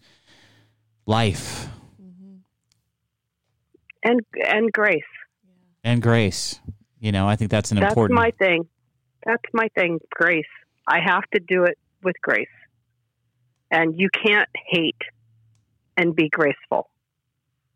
[1.05, 1.67] life
[2.01, 2.37] mm-hmm.
[4.03, 5.03] and and grace.
[5.83, 6.59] and grace.
[6.99, 8.19] You know, I think that's an That's important.
[8.19, 8.67] my thing.
[9.25, 9.99] That's my thing.
[10.11, 10.45] Grace.
[10.87, 12.47] I have to do it with grace,
[13.69, 15.01] and you can't hate
[15.95, 16.89] and be graceful.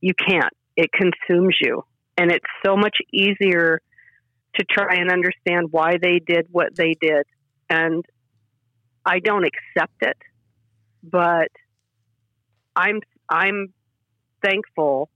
[0.01, 0.53] You can't.
[0.75, 1.84] It consumes you,
[2.17, 3.81] and it's so much easier
[4.55, 7.25] to try and understand why they did what they did.
[7.69, 8.03] And
[9.05, 10.17] I don't accept it,
[11.03, 11.49] but
[12.75, 13.73] I'm I'm
[14.43, 15.10] thankful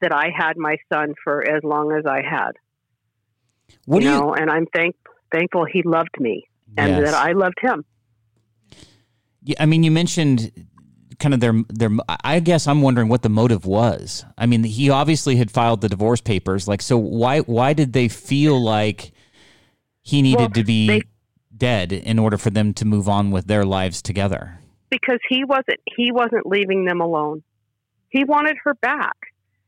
[0.00, 2.52] that I had my son for as long as I had.
[3.86, 4.20] what you do you?
[4.20, 4.96] know, and I'm thank
[5.32, 6.44] thankful he loved me
[6.76, 7.10] and Yes.
[7.10, 7.84] that I loved him.
[9.42, 10.52] Yeah, I mean, you mentioned
[11.18, 11.90] kind of their their.
[12.08, 14.24] I guess I'm wondering what the motive was.
[14.38, 16.68] I mean, he obviously had filed the divorce papers.
[16.68, 19.12] Like, so why why did they feel like
[20.02, 21.02] he needed Well, to be they-
[21.56, 24.58] dead in order for them to move on with their lives together?
[24.90, 27.42] because he wasn't he wasn't leaving them alone.
[28.10, 29.16] He wanted her back.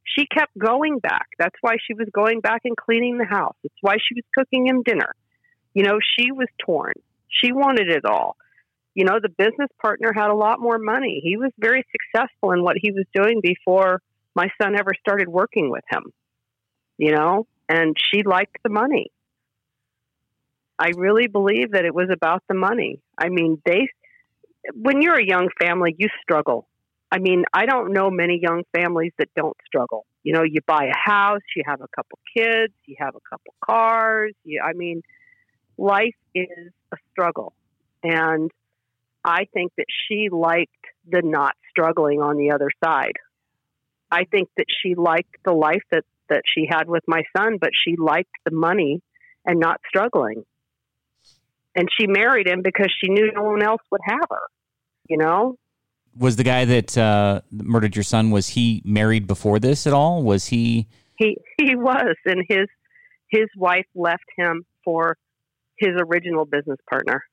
[0.04, 1.26] She kept going back.
[1.38, 3.56] That's why she was going back and cleaning the house.
[3.64, 5.14] It's why she was cooking him dinner.
[5.74, 6.94] You know, she was torn.
[7.28, 8.36] She wanted it all.
[8.94, 11.20] You know, the business partner had a lot more money.
[11.22, 14.00] He was very successful in what he was doing before
[14.36, 16.04] my son ever started working with him.
[16.96, 19.10] You know, and she liked the money.
[20.78, 23.00] I really believe that it was about the money.
[23.18, 23.88] I mean, they
[24.72, 26.66] when you're a young family, you struggle.
[27.10, 30.06] I mean, I don't know many young families that don't struggle.
[30.22, 33.54] You know, you buy a house, you have a couple kids, you have a couple
[33.64, 34.32] cars.
[34.42, 35.02] You, I mean,
[35.76, 37.54] life is a struggle.
[38.02, 38.50] And
[39.24, 40.72] I think that she liked
[41.08, 43.14] the not struggling on the other side.
[44.10, 47.70] I think that she liked the life that, that she had with my son, but
[47.84, 49.02] she liked the money
[49.44, 50.44] and not struggling.
[51.74, 54.48] And she married him because she knew no one else would have her
[55.08, 55.56] you know
[56.18, 58.30] Was the guy that uh, murdered your son?
[58.30, 60.22] Was he married before this at all?
[60.22, 60.88] Was he?
[61.16, 62.66] he he was and his
[63.28, 65.16] his wife left him for
[65.78, 67.24] his original business partner.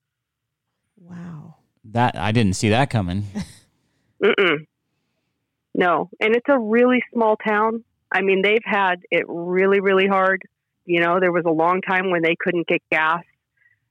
[0.99, 1.55] Wow.
[1.85, 3.25] That I didn't see that coming.
[4.23, 4.67] Mm-mm.
[5.73, 6.09] no.
[6.19, 7.83] And it's a really small town.
[8.11, 10.43] I mean they've had it really really hard.
[10.85, 13.23] You know there was a long time when they couldn't get gas.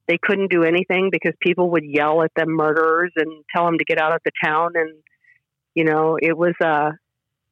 [0.07, 3.85] They couldn't do anything because people would yell at them murderers and tell them to
[3.85, 4.73] get out of the town.
[4.75, 4.95] And
[5.75, 6.93] you know it was uh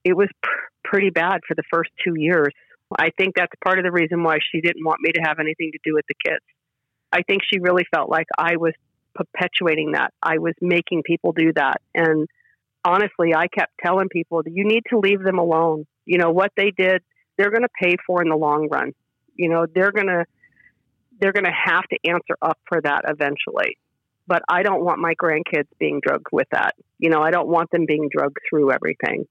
[0.05, 0.51] it was pr-
[0.85, 2.53] pretty bad for the first two years.
[2.97, 5.73] I think that's part of the reason why she didn't want me to have anything
[5.73, 6.45] to do with the kids
[7.13, 8.73] i think she really felt like i was
[9.15, 12.29] perpetuating that i was making people do that and
[12.85, 16.71] honestly i kept telling people you need to leave them alone you know what they
[16.71, 17.03] did
[17.37, 18.93] they're going to pay for in the long run
[19.35, 20.25] you know they're going to
[21.21, 23.79] they're going to have to answer up for that eventually.
[24.27, 26.75] But I don't want my grandkids being drugged with that.
[26.99, 29.27] You know, I don't want them being drugged through everything.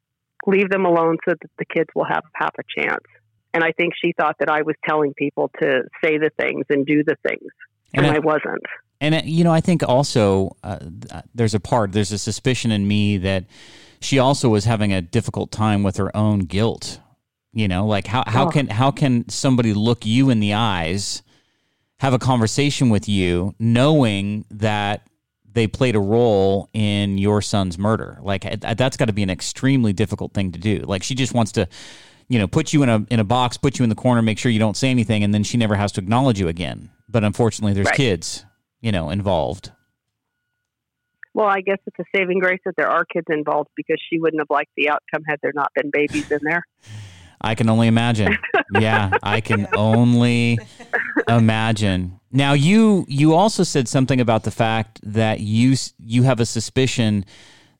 [0.45, 3.03] Leave them alone so that the kids will have half a chance.
[3.57, 6.85] And I think she thought that I was telling people to say the things and
[6.85, 7.49] do the things,
[7.95, 8.61] and, And I- I wasn't.
[9.01, 10.77] And uh, you know, I think also uh,
[11.33, 13.45] there's a part, there's a suspicion in me that
[13.99, 16.99] she also was having a difficult time with her own guilt.
[17.51, 18.49] You know, like how how Oh.
[18.51, 21.23] can how can somebody look you in the eyes,
[21.99, 25.07] have a conversation with you, knowing that
[25.51, 28.19] they played a role in your son's murder?
[28.21, 30.79] Like uh, that's got to be an extremely difficult thing to do.
[30.85, 31.67] Like she just wants to.
[32.29, 34.37] You know, put you in a in a box, put you in the corner, make
[34.37, 36.89] sure you don't say anything, and then she never has to acknowledge you again.
[37.07, 37.95] But unfortunately, there's Right.
[37.95, 38.45] kids,
[38.81, 39.71] you know, involved.
[41.33, 44.41] Well, I guess it's a saving grace that there are kids involved because she wouldn't
[44.41, 46.63] have liked the outcome had there not been babies in there.
[47.39, 48.37] I can only imagine.
[48.73, 50.57] yeah, I can only
[51.29, 52.19] imagine.
[52.31, 57.23] Now you you also said something about the fact that you you have a suspicion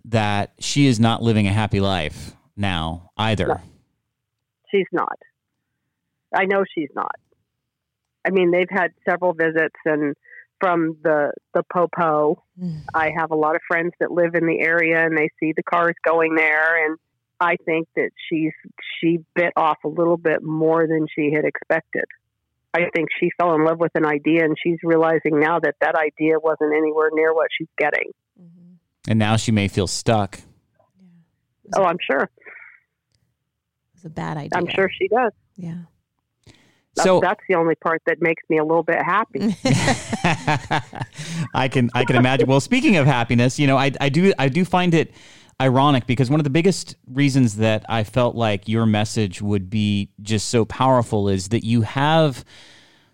[0.05, 3.47] that she is not living a happy life now either.
[3.47, 3.61] No.
[4.71, 5.17] She's not.
[6.35, 7.15] I know she's not.
[8.25, 10.15] I mean, they've had several visits, and
[10.59, 12.81] from the the Popo, Mm.
[12.93, 15.63] I have a lot of friends that live in the area, and they see the
[15.63, 16.97] cars going there, and
[17.39, 18.53] I think that she's
[18.99, 22.05] she bit off a little bit more than she had expected.
[22.73, 25.95] I think she fell in love with an idea, and she's realizing now that that
[25.95, 28.11] idea wasn't anywhere near what she's getting.
[28.39, 28.73] Mm-hmm.
[29.09, 30.39] And now she may feel stuck.
[31.75, 32.29] Oh, I'm sure.
[33.97, 34.51] It was a bad idea.
[34.53, 35.31] I'm sure she does.
[35.55, 35.77] Yeah.
[36.93, 39.39] So that's the only part that makes me a little bit happy.
[41.53, 42.47] I can I can imagine.
[42.47, 45.11] Well, speaking of happiness, you know, I I do I do find it
[45.59, 50.11] ironic because one of the biggest reasons that I felt like your message would be
[50.21, 52.45] just so powerful is that you have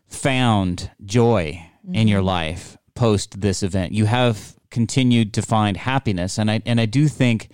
[0.07, 2.27] found joy in your mm-hmm.
[2.27, 3.93] life post this event.
[3.93, 7.49] You have continued to find happiness and I and I do think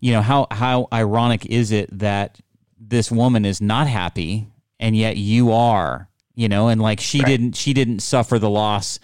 [0.00, 2.40] you know how how ironic is it that
[2.88, 7.56] this woman is not happy and yet you are, you know, and like she didn't
[7.56, 8.98] she didn't suffer the loss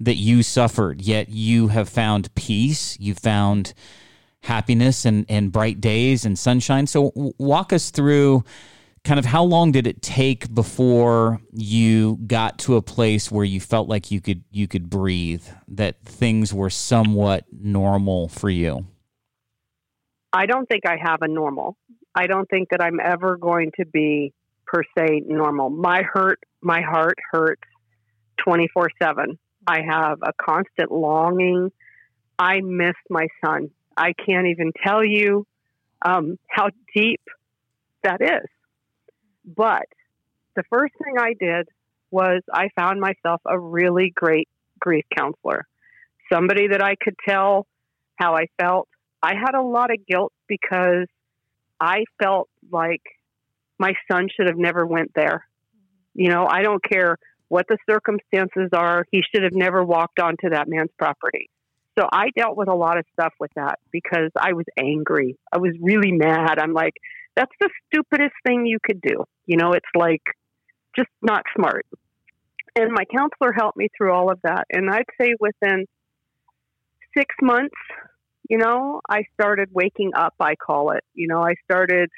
[0.00, 3.74] that you suffered, yet you have found peace, you found
[4.42, 6.86] happiness and, and bright days and sunshine.
[6.86, 8.44] So, w- walk us through
[9.04, 13.60] kind of how long did it take before you got to a place where you
[13.60, 18.86] felt like you could you could breathe, that things were somewhat normal for you.
[20.32, 21.76] I don't think I have a normal.
[22.18, 24.32] I don't think that I'm ever going to be
[24.66, 25.70] per se normal.
[25.70, 27.62] My hurt, my heart hurts
[28.44, 29.38] 24 7.
[29.68, 31.70] I have a constant longing.
[32.36, 33.70] I miss my son.
[33.96, 35.46] I can't even tell you
[36.04, 37.20] um, how deep
[38.02, 38.50] that is.
[39.44, 39.86] But
[40.56, 41.68] the first thing I did
[42.10, 44.48] was I found myself a really great
[44.80, 45.68] grief counselor,
[46.32, 47.68] somebody that I could tell
[48.16, 48.88] how I felt.
[49.22, 51.06] I had a lot of guilt because
[51.80, 53.02] I felt like
[53.78, 55.46] my son should have never went there.
[56.14, 57.16] You know, I don't care
[57.48, 59.04] what the circumstances are.
[59.10, 61.48] He should have never walked onto that man's property.
[61.98, 65.36] So I dealt with a lot of stuff with that because I was angry.
[65.52, 66.58] I was really mad.
[66.58, 66.94] I'm like,
[67.34, 69.24] that's the stupidest thing you could do.
[69.46, 70.22] You know, it's like
[70.96, 71.86] just not smart.
[72.76, 74.66] And my counselor helped me through all of that.
[74.70, 75.86] And I'd say within
[77.16, 77.74] six months,
[78.48, 81.04] you know, I started waking up, I call it.
[81.14, 82.10] You know, I started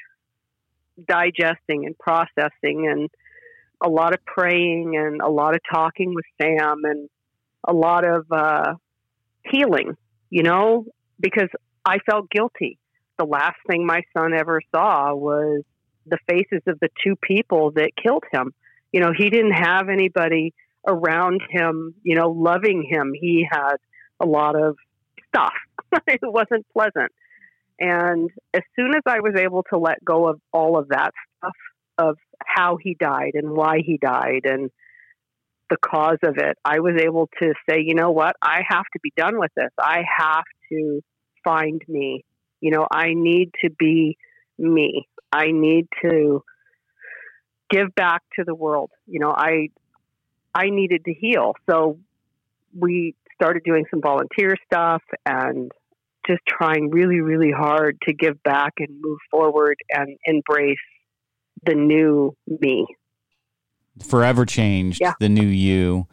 [1.07, 3.09] digesting and processing and
[3.83, 7.09] a lot of praying and a lot of talking with Sam and
[7.67, 8.75] a lot of uh,
[9.45, 9.95] healing,
[10.29, 10.85] you know,
[11.19, 11.49] because
[11.85, 12.77] I felt guilty.
[13.17, 15.63] The last thing my son ever saw was
[16.05, 18.53] the faces of the two people that killed him.
[18.91, 20.53] You know, he didn't have anybody
[20.87, 23.11] around him, you know, loving him.
[23.13, 23.75] He had
[24.19, 24.75] a lot of
[25.27, 25.53] stuff.
[26.07, 27.11] it wasn't pleasant.
[27.79, 31.53] And as soon as I was able to let go of all of that stuff,
[31.97, 34.69] of how he died and why he died and
[35.69, 38.99] the cause of it, I was able to say, you know what, I have to
[39.01, 39.69] be done with this.
[39.79, 41.01] I have to
[41.43, 42.23] find me.
[42.59, 44.17] You know, I need to be
[44.57, 45.07] me.
[45.31, 46.43] I need to
[47.69, 48.91] give back to the world.
[49.07, 49.69] You know, I
[50.53, 51.53] I needed to heal.
[51.69, 51.97] So
[52.77, 55.71] we started doing some volunteer stuff and
[56.27, 60.77] just trying really, really hard to give back and move forward and embrace
[61.65, 62.85] the new me.
[64.07, 65.13] Forever changed, Yeah.
[65.19, 66.07] the new you.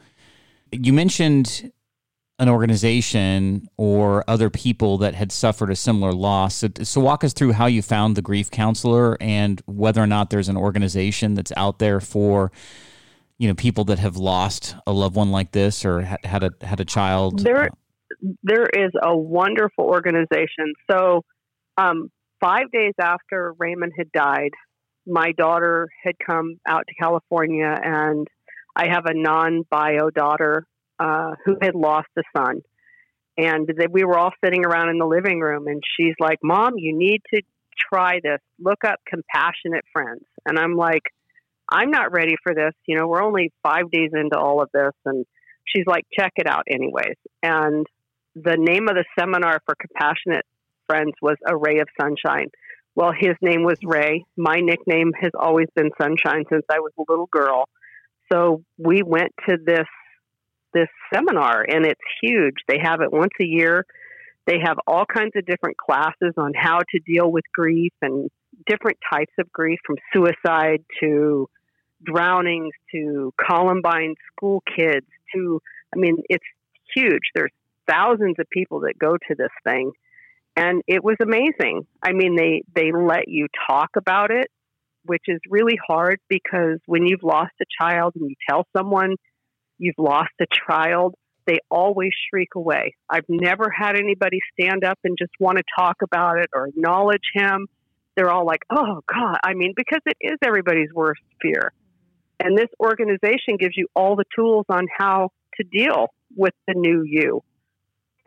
[0.72, 1.72] You mentioned
[2.40, 6.56] an organization or other people that had suffered a similar loss.
[6.56, 10.30] So, so walk us through how you found the grief counselor and whether or not
[10.30, 12.52] there's an organization that's out there for
[13.38, 16.50] you know people that have lost a loved one like this or had, had a
[16.66, 17.40] had a child.
[17.40, 17.70] There,
[18.42, 20.74] there is a wonderful organization.
[20.90, 21.22] So,
[21.76, 24.50] um, five days after Raymond had died,
[25.06, 28.26] my daughter had come out to California, and
[28.76, 30.66] I have a non-bio daughter
[30.98, 32.60] uh, who had lost a son.
[33.36, 36.74] And they, we were all sitting around in the living room, and she's like, "Mom,
[36.76, 37.42] you need to
[37.90, 38.40] try this.
[38.58, 41.02] Look up compassionate friends." And I'm like,
[41.70, 42.72] "I'm not ready for this.
[42.86, 45.24] You know, we're only five days into all of this." And
[45.64, 47.86] she's like, "Check it out, anyways." And
[48.44, 50.44] the name of the seminar for compassionate
[50.86, 52.48] friends was a ray of sunshine.
[52.94, 54.24] Well, his name was Ray.
[54.36, 57.68] My nickname has always been Sunshine since I was a little girl.
[58.32, 59.86] So we went to this
[60.74, 62.56] this seminar and it's huge.
[62.66, 63.86] They have it once a year.
[64.46, 68.30] They have all kinds of different classes on how to deal with grief and
[68.66, 71.48] different types of grief from suicide to
[72.02, 75.62] drownings to Columbine school kids to
[75.94, 76.44] I mean it's
[76.94, 77.30] huge.
[77.34, 77.52] There's
[77.88, 79.92] thousands of people that go to this thing
[80.58, 81.86] and it was amazing.
[82.02, 84.48] I mean, they they let you talk about it,
[85.04, 89.14] which is really hard because when you've lost a child and you tell someone
[89.78, 91.14] you've lost a child,
[91.46, 92.96] they always shriek away.
[93.08, 97.30] I've never had anybody stand up and just want to talk about it or acknowledge
[97.34, 97.68] him.
[98.16, 101.72] They're all like, "Oh God!" I mean, because it is everybody's worst fear,
[102.40, 107.04] and this organization gives you all the tools on how to deal with the new
[107.06, 107.44] you.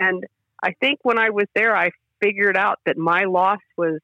[0.02, 0.26] And
[0.64, 1.92] I think when I was there, I
[2.22, 4.00] figured out that my loss was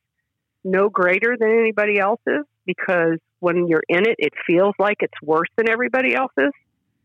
[0.64, 5.50] no greater than anybody else's because when you're in it, it feels like it's worse
[5.56, 6.52] than everybody else's.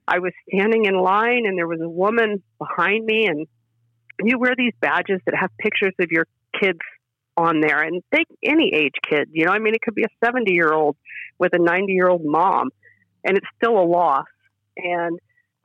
[0.06, 3.46] I was standing in line and there was a woman behind me and
[4.22, 6.26] you wear these badges that have pictures of your
[6.60, 6.80] kids
[7.36, 10.26] on there and they any age kid, you know, I mean it could be a
[10.26, 10.96] 70 year old
[11.38, 12.68] with a 90 year old mom
[13.24, 14.26] and it's still a loss.
[14.76, 15.18] And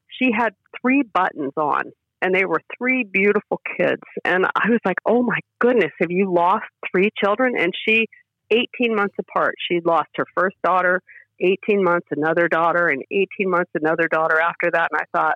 [0.07, 1.91] she had three buttons on
[2.21, 4.01] and they were three beautiful kids.
[4.25, 7.53] And I was like, oh my goodness, have you lost three children?
[7.57, 8.07] And she,
[8.51, 11.01] 18 months apart, she'd lost her first daughter,
[11.39, 14.89] 18 months another daughter, and 18 months another daughter after that.
[14.91, 15.35] And I thought,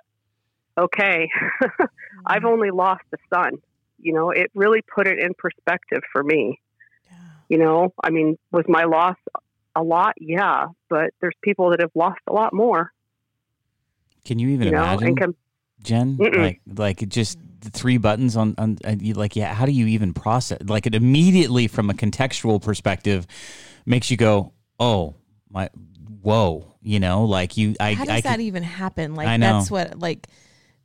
[0.76, 1.28] okay,
[2.26, 2.46] I've mm-hmm.
[2.46, 3.58] only lost a son.
[4.00, 6.60] You know, it really put it in perspective for me.
[7.08, 7.16] Yeah.
[7.48, 9.16] You know, I mean, was my loss
[9.76, 10.14] a lot?
[10.18, 12.92] Yeah, but there's people that have lost a lot more.
[14.24, 15.36] Can you even You know, imagine, and com-
[15.82, 16.16] Jen?
[16.16, 16.36] Mm-mm.
[16.36, 19.52] Like, like just the three buttons on, on, uh, you, like, yeah.
[19.54, 20.58] How do you even process?
[20.64, 23.26] Like, it immediately, from a contextual perspective,
[23.86, 25.14] makes you go, "Oh
[25.50, 25.70] my,
[26.22, 27.76] whoa!" You know, like you.
[27.78, 29.14] I, How does I, that could- even happen?
[29.14, 30.26] Like that's what like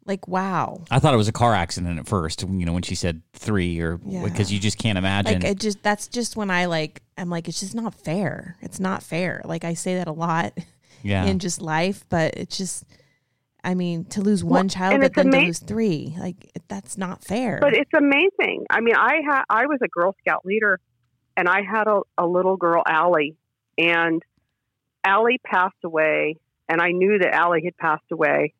[0.06, 0.84] like wow.
[0.90, 2.42] I thought it was a car accident at first.
[2.44, 4.24] You know, when she said three, or Yeah.
[4.24, 5.42] because you just can't imagine.
[5.42, 8.58] Like it just that's just when I like I'm like it's just not fair.
[8.62, 9.42] It's not fair.
[9.44, 10.58] Like I say that a lot
[11.04, 11.26] yeah.
[11.30, 12.86] in just life, but it's just
[13.68, 17.22] I mean to lose one Well, child but then to lose three, like that's not
[17.22, 17.60] fair.
[17.60, 18.66] But it's amazing.
[18.70, 20.80] I mean, I had I was a Girl Scout leader,
[21.36, 23.36] and I had a, a little girl, Allie,
[23.78, 24.24] and
[25.04, 26.38] Allie passed away,
[26.70, 28.54] and I knew that Allie had passed away,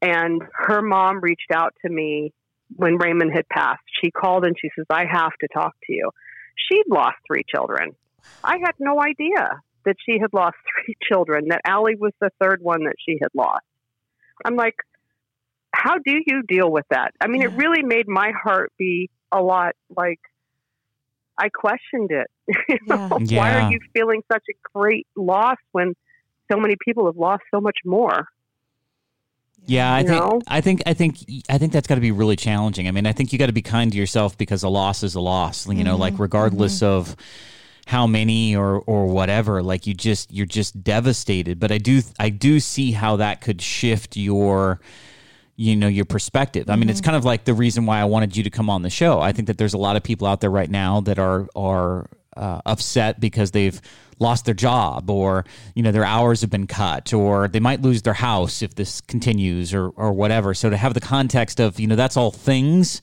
[0.00, 2.32] and her mom reached out to me
[2.74, 3.82] when Raymond had passed.
[4.02, 6.12] She called and she says, "I have to talk to you."
[6.56, 7.90] She'd lost three children.
[8.42, 11.48] I had no idea that she had lost three children.
[11.48, 13.64] That Allie was the third one that she had lost.
[14.44, 14.76] I'm like,
[15.72, 17.12] how do you deal with that?
[17.20, 20.20] I mean, it really made my heart be a lot like
[21.38, 22.26] I questioned it.
[22.68, 23.38] You know, Yeah.
[23.38, 23.66] Why Yeah.
[23.66, 25.94] are you feeling such a great loss when
[26.50, 28.26] so many people have lost so much more?
[29.66, 30.40] Yeah, I You think know?
[30.48, 31.18] I think I think
[31.48, 32.88] I think that's got to be really challenging.
[32.88, 35.14] I mean, I think you got to be kind to yourself because a loss is
[35.14, 35.68] a loss.
[35.68, 36.22] You know, like mm-hmm.
[36.22, 36.86] regardless mm-hmm.
[36.86, 37.16] of
[37.90, 41.58] how many or or whatever, like you just you're just devastated.
[41.58, 44.80] But I do I do see how that could shift your
[45.56, 46.70] you know your perspective.
[46.70, 48.82] I mean, it's kind of like the reason why I wanted you to come on
[48.82, 49.20] the show.
[49.20, 52.08] I think that there's a lot of people out there right now that are are
[52.36, 53.80] uh, upset because they've
[54.20, 58.02] lost their job or you know their hours have been cut or they might lose
[58.02, 60.54] their house if this continues or or whatever.
[60.54, 63.02] So to have the context of you know that's all things.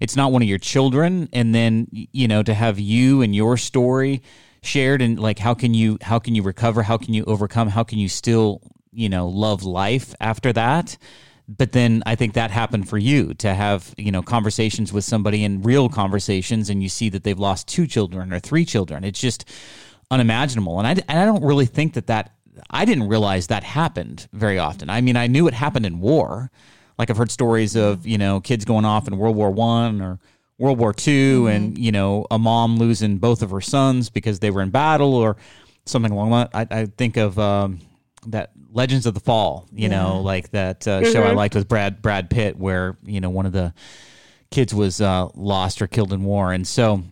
[0.00, 3.56] It's not one of your children, and then you know to have you and your
[3.56, 4.22] story
[4.62, 6.82] shared and like how can you how can you recover?
[6.82, 7.68] How can you overcome?
[7.68, 8.60] How can you still
[8.92, 10.96] you know love life after that?
[11.48, 15.44] but then I think that happened for you to have you know conversations with somebody
[15.44, 19.04] in real conversations, and you see that they've lost two children or three children.
[19.04, 19.48] It's just
[20.10, 22.34] unimaginable, and I and I don't really think that that
[22.70, 24.90] I didn't realize that happened very often.
[24.90, 26.50] I mean, I knew it happened in war.
[26.98, 30.18] Like I've heard stories of you know kids going off in World War One or
[30.58, 34.50] World War 2 and you know a mom losing both of her sons because they
[34.50, 35.36] were in battle or
[35.84, 36.50] something along that.
[36.54, 37.80] I, I think of um,
[38.28, 39.68] that Legends of the Fall.
[39.72, 43.30] You know, like that uh, show I liked with Brad Brad Pitt, where you know
[43.30, 43.74] one of the
[44.50, 47.02] kids was uh, lost or killed in war, and so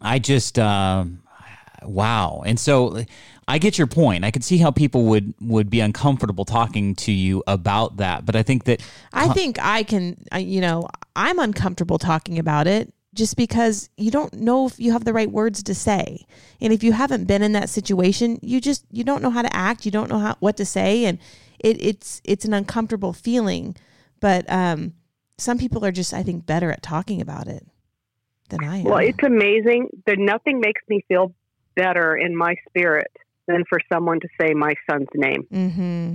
[0.00, 1.22] I just um,
[1.82, 2.42] wow.
[2.46, 3.04] And so
[3.50, 4.24] I get your point.
[4.24, 8.36] I could see how people would would be uncomfortable talking to you about that, but
[8.36, 8.80] I think that
[9.12, 10.86] I think I can, I, you know,
[11.16, 15.30] I'm uncomfortable talking about it just because you don't know if you have the right
[15.30, 16.26] words to say.
[16.60, 19.54] And if you haven't been in that situation, you just you don't know how to
[19.54, 21.18] act, you don't know how what to say and
[21.58, 23.74] it, it's it's an uncomfortable feeling,
[24.20, 24.94] but um
[25.38, 27.66] some people are just I think better at talking about it
[28.48, 28.84] than I am.
[28.84, 31.34] Well, it's amazing that nothing makes me feel
[31.74, 33.10] better in my spirit
[33.50, 36.14] than for someone to say my son's name Mm-hmm.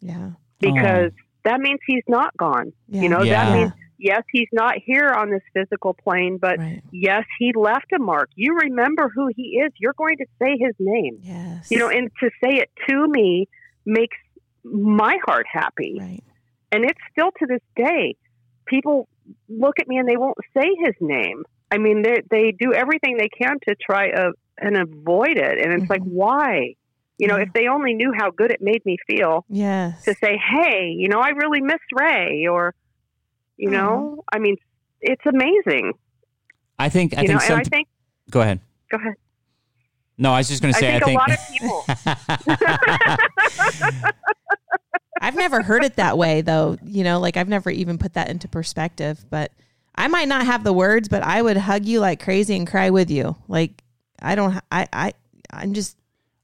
[0.00, 0.30] Yeah.
[0.60, 1.12] because
[1.44, 2.72] that means he's not gone.
[2.88, 3.02] Yeah.
[3.02, 3.44] You know, Yeah.
[3.44, 6.82] that means yes, he's not here on this physical plane, but right.
[6.92, 8.28] yes, he left a mark.
[8.34, 9.72] You remember who he is.
[9.78, 11.18] You're going to say his name.
[11.20, 11.70] Yes.
[11.70, 13.48] You know, and to say it to me
[13.86, 14.16] makes
[14.64, 15.96] my heart happy.
[16.00, 16.22] right.
[16.72, 18.16] And it's still to this day,
[18.66, 19.06] people
[19.48, 21.42] look at me and they won't say his name.
[21.70, 25.72] I mean, they they do everything they can to try uh, and avoid it, and
[25.80, 26.12] it's like, Mhm.
[26.12, 26.74] why?
[27.18, 27.44] You know, Yeah.
[27.44, 30.04] if they only knew how good it made me feel Yes.
[30.04, 32.74] to say, "Hey, you know, I really miss Ray," or,
[33.56, 33.76] you Uh-huh.
[33.78, 34.56] know, I mean,
[35.00, 35.92] it's amazing.
[36.78, 37.58] I think I you know, think and some.
[37.60, 37.88] I think,
[38.30, 38.60] go ahead.
[38.90, 39.14] go ahead.
[40.18, 41.00] No, I was just going to I say.
[41.00, 42.82] think, I think, a lot of people.
[45.20, 46.76] I've never heard it that way though.
[46.84, 49.52] You know, like I've never even put that into perspective, but
[49.94, 52.90] I might not have the words, but I would hug you like crazy and cry
[52.90, 53.36] with you.
[53.48, 53.82] Like
[54.22, 54.56] I don't.
[54.70, 55.12] I I
[55.52, 55.96] I'm just.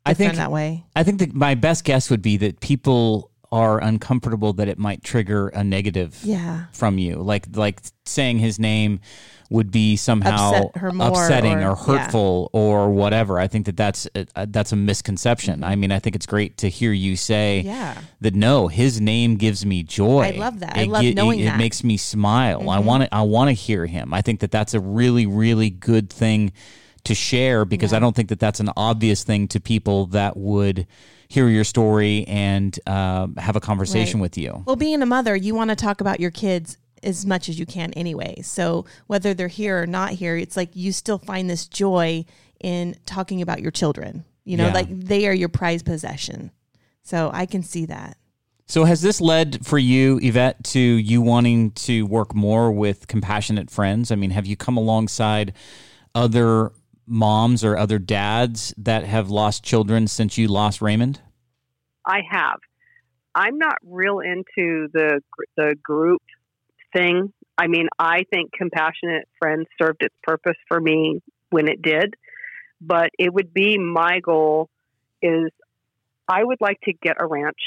[0.07, 0.85] I think- that way.
[0.97, 5.03] I think that my best guess would be that people are uncomfortable that it might
[5.03, 6.65] trigger a negative Yeah.
[6.73, 7.17] from you.
[7.17, 9.01] Like like saying his name
[9.51, 13.39] would be somehow Upset upsetting or- or, hurtful or whatever.
[13.39, 15.65] I think that that's a, that's a misconception.
[15.65, 17.97] I mean, I think it's great to hear you say Yeah.
[18.21, 20.33] that no, his name gives me joy.
[20.35, 20.77] I love that.
[20.77, 21.49] I love gi- knowing it, that.
[21.53, 21.61] Mm-hmm.
[21.61, 22.69] It makes me smile.
[22.69, 24.13] I want to I want to hear him.
[24.13, 26.53] I think that that's a really really good thing
[27.05, 30.87] to share because I don't think that that's an obvious thing to people that would
[31.29, 34.23] hear your story and um, have a conversation Right.
[34.23, 34.63] with you.
[34.67, 37.67] Well, being a mother, you want to talk about your kids as much as you
[37.67, 38.41] can anyway.
[38.43, 42.25] So whether they're here or not here, it's like you still find this joy
[42.61, 44.25] in talking about your children.
[44.45, 44.73] You know, Yeah.
[44.75, 46.51] like they are your prized possession.
[47.03, 48.17] So I can see that.
[48.67, 53.71] So has this led for you, Yvette, to you wanting to work more with compassionate
[53.71, 54.11] friends?
[54.11, 55.53] I mean, have you come alongside
[56.15, 56.73] other
[57.09, 61.21] moms or other dads that have lost children since you lost Raymond?
[62.07, 62.59] I have.
[63.35, 65.21] I'm not real into the
[65.57, 66.23] the group
[66.93, 67.33] thing.
[67.57, 72.15] I mean, I think compassionate friends served its purpose for me when it did,
[72.81, 74.69] but it would be my goal
[75.23, 75.51] is
[76.29, 77.59] I would like to get a ranch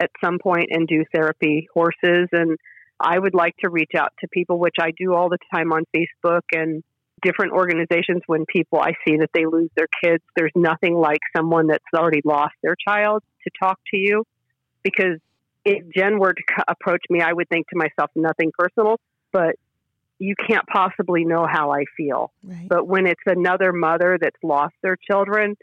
[0.00, 2.56] at some point and do therapy horses and
[2.98, 5.84] I would like to reach out to people which I do all the time on
[5.96, 6.82] Facebook and
[7.22, 11.66] different organizations when people I see that they lose their kids there's nothing like someone
[11.66, 14.24] that's already lost their child to talk to you
[14.82, 15.18] because
[15.64, 18.98] if Jen were to approach me, I would think to myself, nothing personal,
[19.32, 19.56] but
[20.18, 22.32] you can't possibly know how I feel.
[22.42, 22.68] Right.
[22.68, 25.56] But when it's another mother that's lost their children,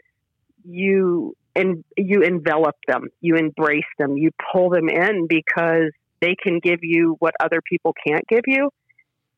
[0.64, 5.90] you and you envelop them, you embrace them, you pull them in because
[6.20, 8.70] they can give you what other people can't give you.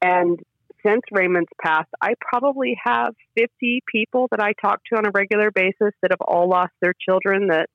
[0.03, 0.39] And
[0.85, 5.51] since Raymond's passed, I probably have 50 people that I talk to on a regular
[5.51, 7.69] basis that have all lost their children that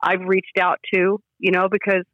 [0.00, 2.04] I've reached out to, you know, because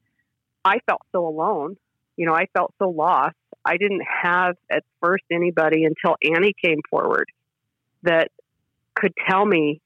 [0.64, 1.76] I felt so alone.
[2.16, 3.36] You know, I felt so lost.
[3.64, 7.26] I didn't have at first anybody until Annie came forward
[8.02, 8.28] that
[8.94, 9.80] could tell me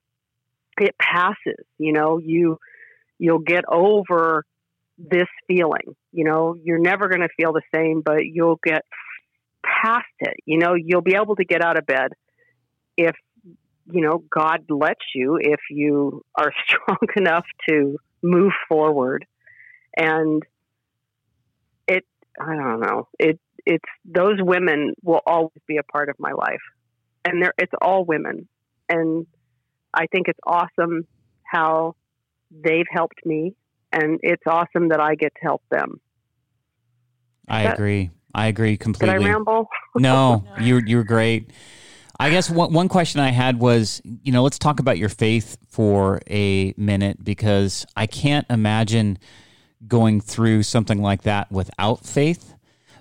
[0.81, 2.59] it passes, you know, you
[3.19, 4.45] you'll get over
[4.99, 5.95] this feeling.
[6.13, 8.83] You know, you're never going to feel the same, but you'll get
[9.83, 10.35] past it.
[10.45, 12.13] You know, you'll be able to get out of bed
[12.97, 13.15] if
[13.91, 19.27] you know God lets you if you are strong enough to move forward
[19.97, 20.43] and
[21.87, 22.05] it
[22.41, 23.09] I don't know.
[23.19, 26.63] It it's those women will always be a part of my life.
[27.25, 28.49] And they're it's all women.
[28.89, 29.27] And
[29.93, 31.07] I think it's awesome
[31.45, 31.95] how
[32.51, 33.55] they've helped me
[33.93, 36.01] and it's awesome that I get to help them.
[37.49, 38.11] I That- agree.
[38.35, 39.25] I agree Did I completely.
[39.27, 39.69] ramble?
[39.95, 41.51] no, you you were great.
[42.19, 45.57] I guess one one question I had was, you know, let's talk about your faith
[45.69, 49.19] for a minute because I can't imagine
[49.87, 52.55] going through something like that without faith.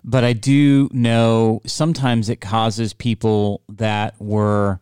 [0.04, 4.80] But I do know sometimes it causes people that were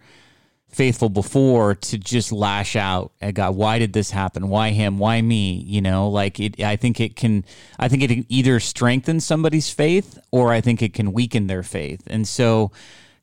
[0.72, 3.55] faithful before to just lash out at God.
[3.55, 4.47] Why did this happen?
[4.47, 4.97] Why him?
[4.97, 5.63] Why me?
[5.67, 7.43] You know, like it, I think it can,
[7.78, 11.63] I think it can either strengthen somebody's faith or I think it can weaken their
[11.63, 12.03] faith.
[12.07, 12.72] And so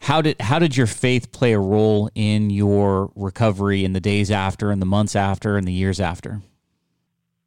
[0.01, 4.31] how did, how did your faith play a role in your recovery in the days
[4.31, 6.43] after and the months after and the years after?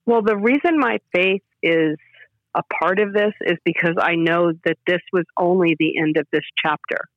[0.06, 1.97] Well, the reason my faith is
[2.56, 6.28] a part of this is because I know that this was only the end of
[6.32, 7.08] this chapter.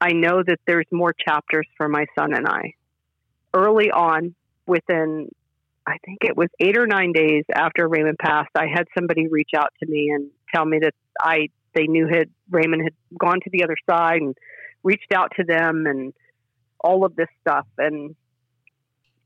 [0.00, 2.74] I know that there's more chapters for my son and I.
[3.54, 4.34] Early on,
[4.66, 5.30] within,
[5.86, 9.50] I think it was eight or nine days after Raymond passed, I had somebody reach
[9.56, 13.50] out to me and tell me that I they knew had Raymond had gone to
[13.50, 14.34] the other side and
[14.82, 16.12] reached out to them and
[16.80, 18.14] all of this stuff and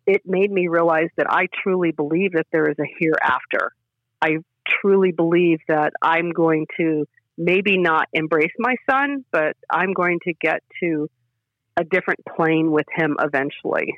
[0.06, 3.72] it made me realize that I truly believe that there is a hereafter.
[4.20, 7.06] I truly believe that I'm going to
[7.37, 11.09] maybe not embrace my son, but I'm going to get to
[11.76, 13.95] a different plane with him eventually.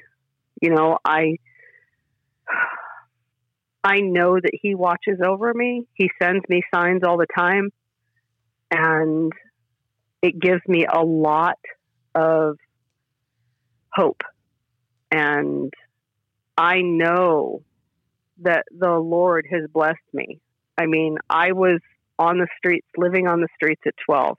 [0.60, 1.36] You know, I
[3.86, 5.86] I know that he watches over me.
[5.92, 7.70] He sends me signs all the time
[8.70, 9.30] and
[10.22, 11.58] it gives me a lot
[12.14, 12.56] of
[13.92, 14.22] hope
[15.14, 15.72] and
[16.56, 17.62] I know
[18.42, 20.40] that the Lord has blessed me.
[20.76, 21.80] I mean, I was
[22.18, 24.36] on the streets, living on the streets at 12.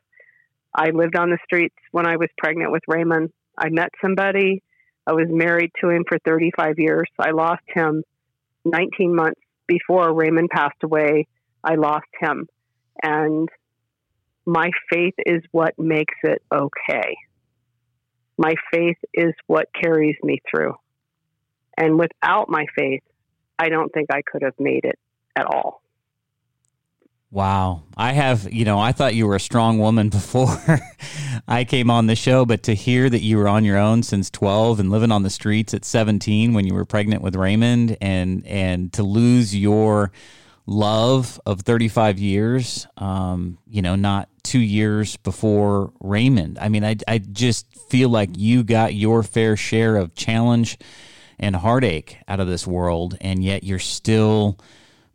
[0.73, 3.31] I lived on the streets when I was pregnant with Raymond.
[3.57, 4.61] I met somebody.
[5.07, 7.07] I was married to him for 35 years.
[7.19, 8.03] I lost him
[8.65, 11.27] 19 months before Raymond passed away.
[11.63, 12.47] I lost him.
[13.01, 13.47] And
[14.45, 17.15] my faith is what makes it okay.
[18.37, 20.73] My faith is what carries me through.
[21.77, 23.03] And without my faith,
[23.57, 24.99] I don't think I could have made it
[25.35, 25.81] at all.
[27.35, 27.83] Wow.
[27.97, 30.57] I have, you know, I thought you were a strong woman before
[31.49, 34.29] I came on the show, but to hear that you were on your own since
[34.29, 38.47] 12 and living on the streets at 17 when you were pregnant with Raymond and
[38.47, 40.13] and to lose your
[40.65, 46.57] love of 35 years, um, you know, not 2 years before Raymond.
[46.57, 50.77] I mean, I I just feel like you got your fair share of challenge
[51.37, 54.57] and heartache out of this world and yet you're still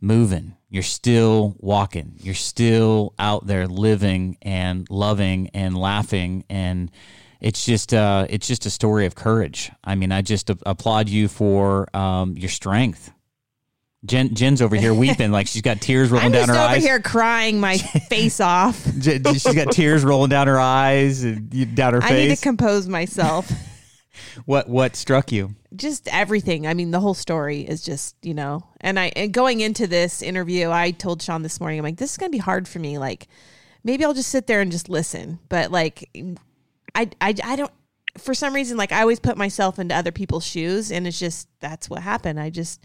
[0.01, 2.13] moving you're still walking.
[2.23, 6.89] You're still out there living and loving and laughing and
[7.41, 9.69] it's just uh, it's just a story of courage.
[9.83, 13.11] I mean, I just a- applaud you for um, your strength.
[14.05, 16.83] Jen, Jen's over here weeping like she's got tears rolling I'm down her over eyes.
[16.83, 17.77] here crying my
[18.09, 18.81] face off.
[18.99, 22.87] Jen- she's got tears rolling down her eyes and down her I need to compose
[22.87, 23.51] myself.
[24.45, 25.55] what what struck you?
[25.73, 26.67] just everything.
[26.67, 30.21] I mean, the whole story is just, you know, and I, and going into this
[30.21, 32.79] interview, I told Sean this morning, I'm like, this is going to be hard for
[32.79, 32.97] me.
[32.97, 33.29] Like,
[33.85, 35.39] maybe I'll just sit there and just listen.
[35.47, 36.09] But like,
[36.93, 37.71] I, I, I don't,
[38.17, 41.47] for some reason, like I always put myself into other people's shoes and it's just,
[41.61, 42.37] that's what happened.
[42.37, 42.83] I just,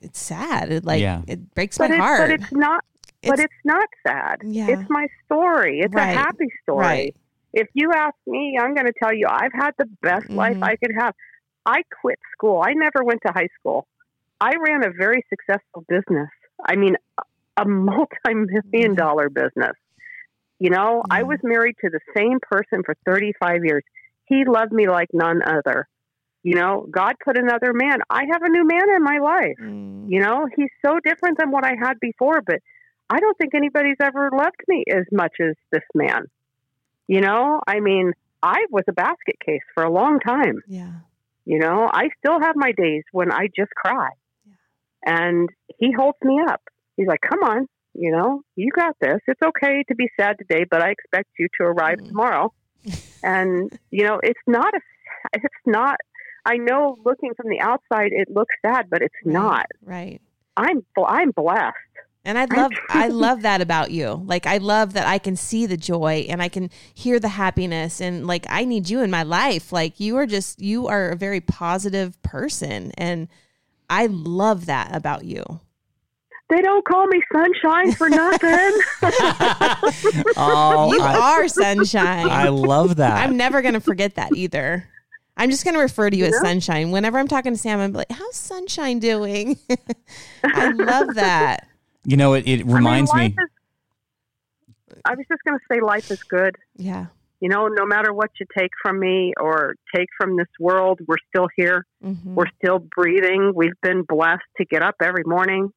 [0.00, 0.72] it's sad.
[0.72, 1.20] It like, Yeah.
[1.26, 2.20] it breaks But my it's, heart.
[2.30, 2.84] but it's not.
[3.22, 4.40] but It's- it's not sad.
[4.44, 4.66] Yeah.
[4.70, 5.80] It's my story.
[5.80, 6.14] It's Right.
[6.14, 6.78] a happy story.
[6.78, 7.16] Right.
[7.52, 10.64] If you ask me, I'm going to tell you I've had the best life Mhm.
[10.64, 11.14] I could have.
[11.66, 12.62] I quit school.
[12.64, 13.86] I never went to high school.
[14.40, 16.30] I ran a very successful business.
[16.64, 16.96] I mean,
[17.56, 19.76] a multi-million dollar business.
[20.58, 23.82] You know, I was married to the same person for 35 years.
[24.26, 25.88] He loved me like none other.
[26.42, 28.00] You know, God put another man.
[28.08, 29.56] I have a new man in my life.
[29.60, 30.10] Mm.
[30.10, 32.60] You know, he's so different than what I had before, but
[33.10, 36.26] I don't think anybody's ever loved me as much as this man.
[37.14, 40.62] You know, I mean, I was a basket case for a long time.
[40.68, 40.92] Yeah.
[41.44, 44.10] You know, I still have my days when I just cry.
[44.46, 44.54] Yeah.
[45.18, 45.48] And
[45.78, 46.62] he holds me up.
[46.96, 49.18] He's like, come on, you know, you got this.
[49.26, 52.08] It's okay to be sad today, but I expect you to arrive Mm.
[52.10, 52.52] tomorrow.
[53.24, 54.80] and, you know, it's not a,
[55.34, 55.96] it's not,
[56.46, 59.32] I know looking from the outside, it looks sad, but it's Right.
[59.32, 59.66] not.
[59.82, 60.20] Right.
[60.56, 61.74] I'm I'm blessed.
[62.24, 64.22] And I love I love that about you.
[64.26, 68.00] Like I love that I can see the joy and I can hear the happiness
[68.00, 69.72] and like I need you in my life.
[69.72, 73.28] Like you are just you are a very positive person and
[73.88, 75.42] I love that about you.
[76.50, 78.72] They don't call me sunshine for nothing.
[80.36, 82.28] Oh, You I, are sunshine.
[82.28, 83.22] I love that.
[83.22, 84.88] I'm never going to forget that either.
[85.36, 86.90] I'm just going to refer to you as sunshine.
[86.90, 89.58] Whenever I'm talking to Sam, I'm like, "How's sunshine doing?"
[90.44, 91.66] I love that.
[92.04, 93.44] You know, it, it reminds I mean, me.
[93.44, 96.56] Is, I was just going to say, life is good.
[96.76, 97.06] Yeah.
[97.40, 101.16] You know, no matter what you take from me or take from this world, we're
[101.28, 101.86] still here.
[102.04, 102.34] Mhm.
[102.34, 103.52] We're still breathing.
[103.54, 105.70] We've been blessed to get up every morning.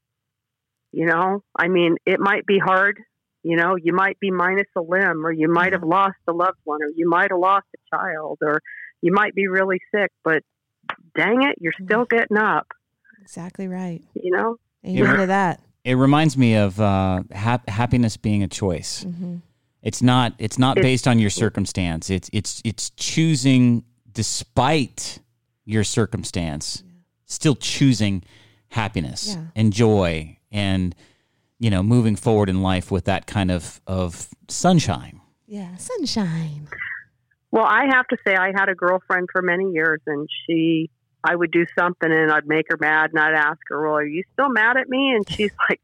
[0.92, 3.00] You know, I mean, it might be hard.
[3.44, 6.60] You know, you might be minus a limb, or you might have lost a loved
[6.64, 8.62] one, or you might have lost a child, or
[9.02, 10.44] you might be really sick, but
[11.16, 12.68] dang it, you're still getting up.
[13.22, 14.02] Exactly right.
[14.14, 15.62] You know, Amen to that.
[15.84, 19.04] It reminds me of uh, hap- happiness being a choice.
[19.04, 19.38] hmm
[19.82, 20.34] It's not.
[20.40, 22.10] It's not based on your circumstance.
[22.10, 25.20] It's it's it's choosing despite
[25.66, 26.84] your circumstance,
[27.26, 28.24] still choosing
[28.70, 29.44] happiness Yeah.
[29.56, 30.96] and joy, and
[31.60, 35.20] you know, moving forward in life with that kind of of sunshine.
[35.48, 35.76] Yeah.
[35.78, 36.68] Sunshine.
[37.52, 40.90] Well, I have to say, I had a girlfriend for many years, and she,
[41.24, 44.06] I would do something and I'd make her mad, and I'd ask her, Well, are
[44.06, 45.14] you still mad at me?
[45.16, 45.80] And she's like,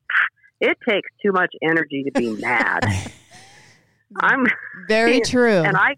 [0.60, 2.82] It takes too much energy to be mad.
[4.22, 4.46] I'm,
[4.88, 5.64] Very Yeah, true.
[5.64, 5.96] and I,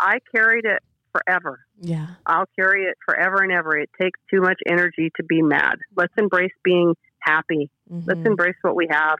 [0.00, 1.60] I carried it forever.
[1.80, 2.06] yeah.
[2.26, 3.76] I'll carry it forever and ever.
[3.78, 5.76] It takes too much energy to be mad.
[5.94, 7.70] Let's embrace being happy.
[7.90, 8.26] Let's Mhm.
[8.26, 9.18] embrace what we have.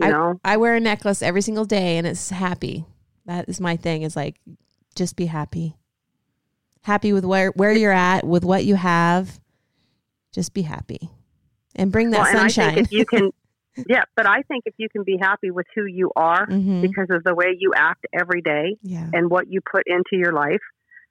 [0.00, 2.84] You know, I wear a necklace every single day and it's happy.
[3.26, 4.34] That is my thing is like
[4.96, 5.76] just be happy.
[6.84, 9.40] Happy with where where you're at, with what you have.
[10.32, 11.10] Just be happy.
[11.74, 12.76] And bring that well, sunshine.
[12.78, 13.30] if you can,
[13.88, 16.82] yeah, but I think if you can be happy with who you are Mhm.
[16.82, 19.08] because of the way you act every day, Yeah.
[19.12, 20.60] and what you put into your life,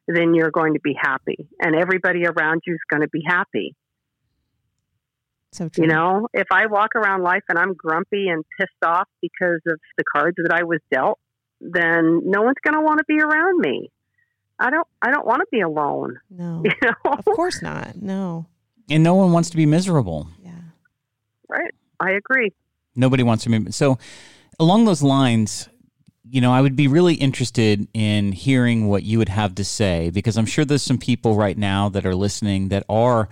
[0.07, 1.47] then you're going to be happy.
[1.59, 3.75] And everybody around you is going to be happy.
[5.53, 5.85] So true.
[5.85, 9.79] You know, if I walk around life and I'm grumpy and pissed off because of
[9.97, 11.19] the cards that I was dealt,
[11.61, 13.89] then no one's going to want to be around me.
[14.63, 16.61] I don't I don't want to be alone, No.
[16.65, 17.11] you know?
[17.11, 18.01] Of course not.
[18.01, 18.47] No.
[18.89, 20.27] And no one wants to be miserable.
[20.41, 20.51] Yeah.
[21.47, 21.73] right.
[21.99, 22.51] I agree.
[22.95, 23.71] Nobody wants to be.
[23.71, 23.97] So,
[24.59, 25.69] along those lines,
[26.29, 30.09] you know, I would be really interested in hearing what you would have to say
[30.09, 33.29] because I'm sure there's some people right now that are listening that are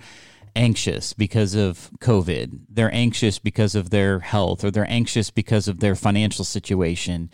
[0.54, 2.60] anxious because of COVID.
[2.68, 7.30] They're anxious because of their health or they're anxious because of their financial situation.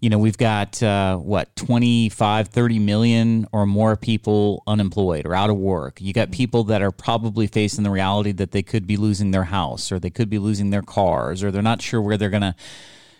[0.00, 5.50] You know, we've got uh, what 25, 30 million or more people unemployed or out
[5.50, 6.00] of work.
[6.00, 9.44] You got people that are probably facing the reality that they could be losing their
[9.44, 12.40] house or they could be losing their cars or they're not sure where they're going
[12.40, 12.54] to,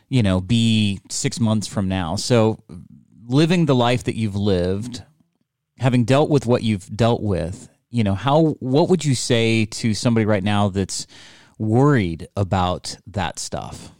[0.08, 2.16] you know, be six months from now.
[2.16, 2.62] So,
[3.26, 5.02] living the life that you've lived,
[5.78, 9.94] having dealt with what you've dealt with, you know how what would you say to
[9.94, 11.06] somebody right now that's
[11.58, 13.90] worried about that stuff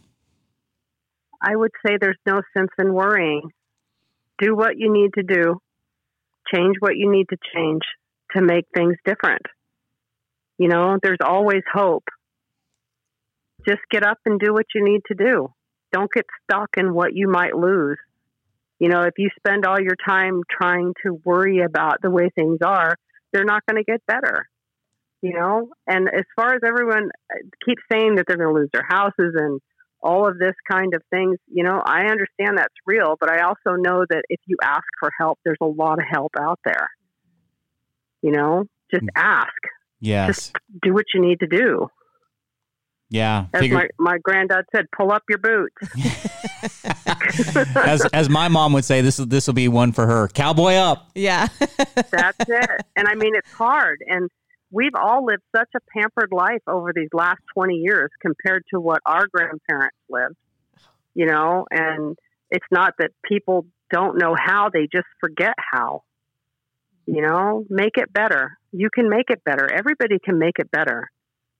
[1.41, 3.49] i would say there's no sense in worrying.
[4.39, 5.61] Do what you need to do.
[6.53, 7.83] Change what you need to change
[8.35, 9.43] to make things different.
[10.57, 12.05] You know there's always hope.
[13.67, 15.53] Just get up and do what you need to do.
[15.91, 17.97] Don't get stuck in what you might lose.
[18.79, 22.59] You know if you spend all your time trying to worry about the way things
[22.65, 22.95] are
[23.31, 24.47] they're not going to get better.
[25.21, 28.69] You know, and as far as everyone uh, keeps saying that they're going to lose
[28.73, 29.61] their houses and
[30.03, 33.75] all of this kind of things, you know, I understand that's real, but I also
[33.77, 36.89] know that if you ask for help, there's a lot of help out there.
[38.21, 39.09] You know, just mm.
[39.15, 39.51] ask.
[39.99, 40.27] Yes.
[40.27, 41.87] Just do what you need to do.
[43.09, 43.45] Yeah.
[43.53, 45.75] As figure- my, my granddad said, pull up your boots.
[47.75, 50.27] as as my mom would say, this this will be one for her.
[50.29, 51.09] Cowboy up.
[51.15, 51.47] Yeah.
[51.59, 52.69] That's it.
[52.95, 54.01] And I mean, it's hard.
[54.07, 54.29] And
[54.71, 59.01] we've all lived such a pampered life over these last 20 years compared to what
[59.05, 60.35] our grandparents lived,
[61.13, 62.17] you know, and
[62.49, 66.03] it's not that people don't know how, they just forget how.
[67.05, 68.57] You know, make it better.
[68.71, 69.69] You can make it better.
[69.71, 71.09] Everybody can make it better.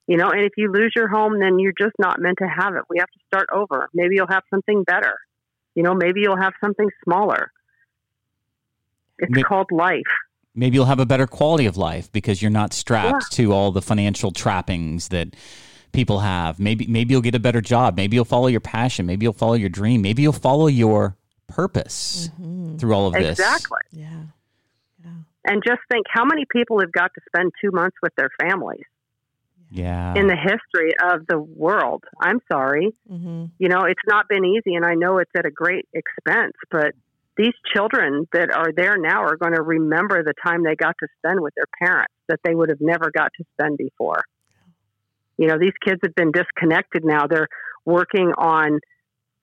[0.07, 2.75] You know, and if you lose your home, then you're just not meant to have
[2.75, 2.83] it.
[2.89, 3.89] We have to start over.
[3.93, 5.15] Maybe you'll have something better.
[5.75, 7.51] You know, maybe you'll have something smaller.
[9.19, 10.01] It's maybe, called life.
[10.53, 13.35] Maybe you'll have a better quality of life because you're not strapped yeah.
[13.37, 15.35] to all the financial trappings that
[15.93, 16.59] people have.
[16.59, 17.95] Maybe maybe you'll get a better job.
[17.95, 19.05] Maybe you'll follow your passion.
[19.05, 20.01] Maybe you'll follow your dream.
[20.01, 21.15] Maybe you'll follow your
[21.47, 22.77] purpose mm-hmm.
[22.77, 23.39] through all of this.
[23.39, 23.79] Exactly.
[23.91, 24.09] Yeah.
[25.03, 25.11] yeah.
[25.45, 28.85] And just think how many people have got to spend two months with their families
[29.71, 30.13] yeah.
[30.15, 32.03] in the history of the world.
[32.19, 32.93] I'm sorry.
[33.11, 33.45] Mm-hmm.
[33.57, 36.93] You know, it's not been easy, and I know it's at a great expense, but
[37.41, 41.07] these children that are there now are going to remember the time they got to
[41.17, 44.21] spend with their parents that they would have never got to spend before.
[45.37, 47.25] You know, these kids have been disconnected now.
[47.27, 47.47] They're
[47.83, 48.79] working on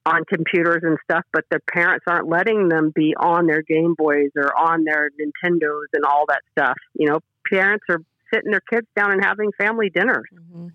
[0.06, 4.30] on computers and stuff, but their parents aren't letting them be on their Game Boys
[4.36, 6.76] or on their Nintendos and all that stuff.
[6.94, 7.18] You know,
[7.52, 8.00] parents are
[8.32, 10.24] sitting their kids down and having family dinners.
[10.32, 10.68] Mm-hmm.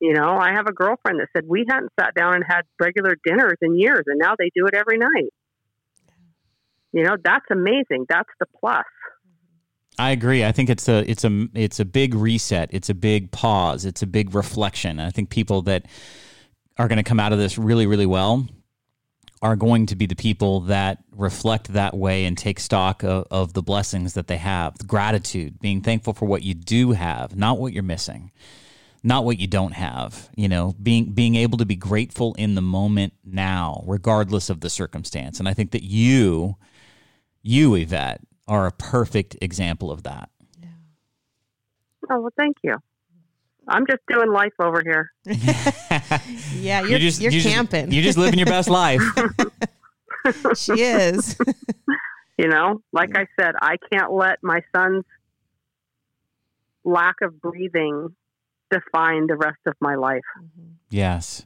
[0.00, 3.16] You know, I have a girlfriend that said we hadn't sat down and had regular
[3.26, 5.32] dinners in years, and now they do it every night.
[6.94, 8.06] You know, that's amazing.
[8.08, 8.84] That's the plus.
[9.98, 10.44] I agree.
[10.44, 12.70] I think it's a it's a it's a big reset.
[12.72, 13.84] It's a big pause.
[13.84, 15.00] It's a big reflection.
[15.00, 15.86] I think people that
[16.78, 18.46] are going to come out of this really really well
[19.42, 23.52] are going to be the people that reflect that way and take stock of, of,
[23.52, 24.74] the blessings that they have.
[24.86, 28.30] Gratitude, being thankful for what you do have, not what you're missing,
[29.02, 30.30] not what you don't have.
[30.36, 34.70] You know, being being able to be grateful in the moment now, regardless of the
[34.70, 35.40] circumstance.
[35.40, 36.56] And I think that you,
[37.44, 40.30] you Yvette, are a perfect example of that.
[40.60, 40.68] Yeah.
[42.10, 42.78] Oh well, thank you.
[43.68, 45.12] I'm just doing life over here.
[46.54, 47.86] yeah, you're, you're just you're, you're camping.
[47.86, 49.02] Just, you're just living your best life.
[50.56, 51.36] she is.
[52.38, 55.04] you know, like I said, I can't let my son's
[56.84, 58.14] lack of breathing
[58.70, 60.22] define the rest of my life.
[60.90, 61.44] Yes.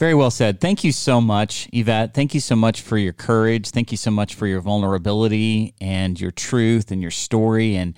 [0.00, 0.62] Very well said.
[0.62, 2.14] Thank you so much, Yvette.
[2.14, 3.68] Thank you so much for your courage.
[3.68, 7.94] Thank you so much for your vulnerability and your truth and your story and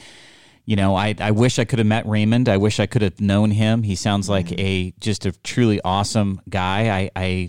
[0.65, 2.49] you know, I, I wish I could have met Raymond.
[2.49, 3.85] I wish I could have known him.
[3.85, 4.61] He sounds like mm-hmm.
[4.61, 6.89] a just a truly awesome guy.
[6.89, 7.49] I, I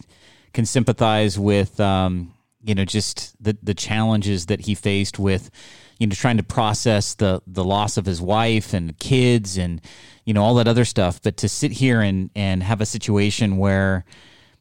[0.53, 2.33] can sympathize with, um,
[2.63, 5.49] you know, just the, the challenges that he faced with,
[5.97, 9.81] you know, trying to process the, the loss of his wife and kids and,
[10.25, 11.21] you know, all that other stuff.
[11.21, 14.05] But to sit here and, and have a situation where,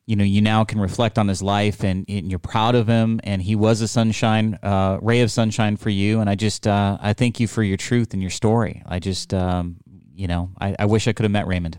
[0.06, 3.20] you know, you now can reflect on his life and, and you're proud of him.
[3.22, 6.20] And he was a sunshine, uh, ray of sunshine for you.
[6.20, 8.82] And I just, uh, I thank you for your truth and your story.
[8.86, 9.76] I just, um,
[10.14, 11.78] you know, I, I, wish I could have met Raymond.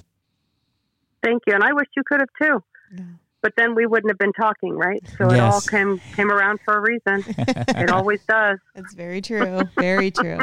[1.22, 1.54] Thank you.
[1.54, 2.64] And I wish you could have too.
[2.98, 3.04] Yeah.
[3.42, 5.04] But then we wouldn't have been talking, right?
[5.18, 5.34] So yes.
[5.34, 7.26] it all came came around for a reason.
[7.38, 8.58] it always does.
[8.74, 9.64] It's very true.
[9.78, 10.40] Very true.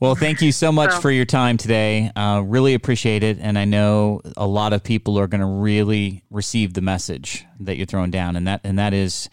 [0.00, 2.10] Well, thank you so much So- for your time today.
[2.16, 3.36] Uh, really appreciate it.
[3.38, 7.76] And I know a lot of people are going to really receive the message that
[7.76, 8.34] you're throwing down.
[8.34, 9.28] And that, and that is,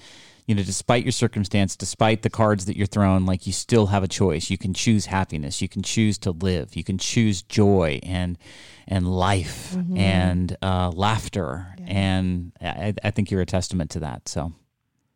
[0.46, 4.04] you know, despite your circumstance, despite the cards that you're thrown, like you still have
[4.04, 4.50] a choice.
[4.50, 5.62] You can choose happiness.
[5.62, 6.76] You can choose to live.
[6.76, 8.38] You can choose joy and,
[8.90, 11.76] and life and uh, laughter.
[11.86, 14.28] And I, I think you're a testament to that.
[14.28, 14.52] So.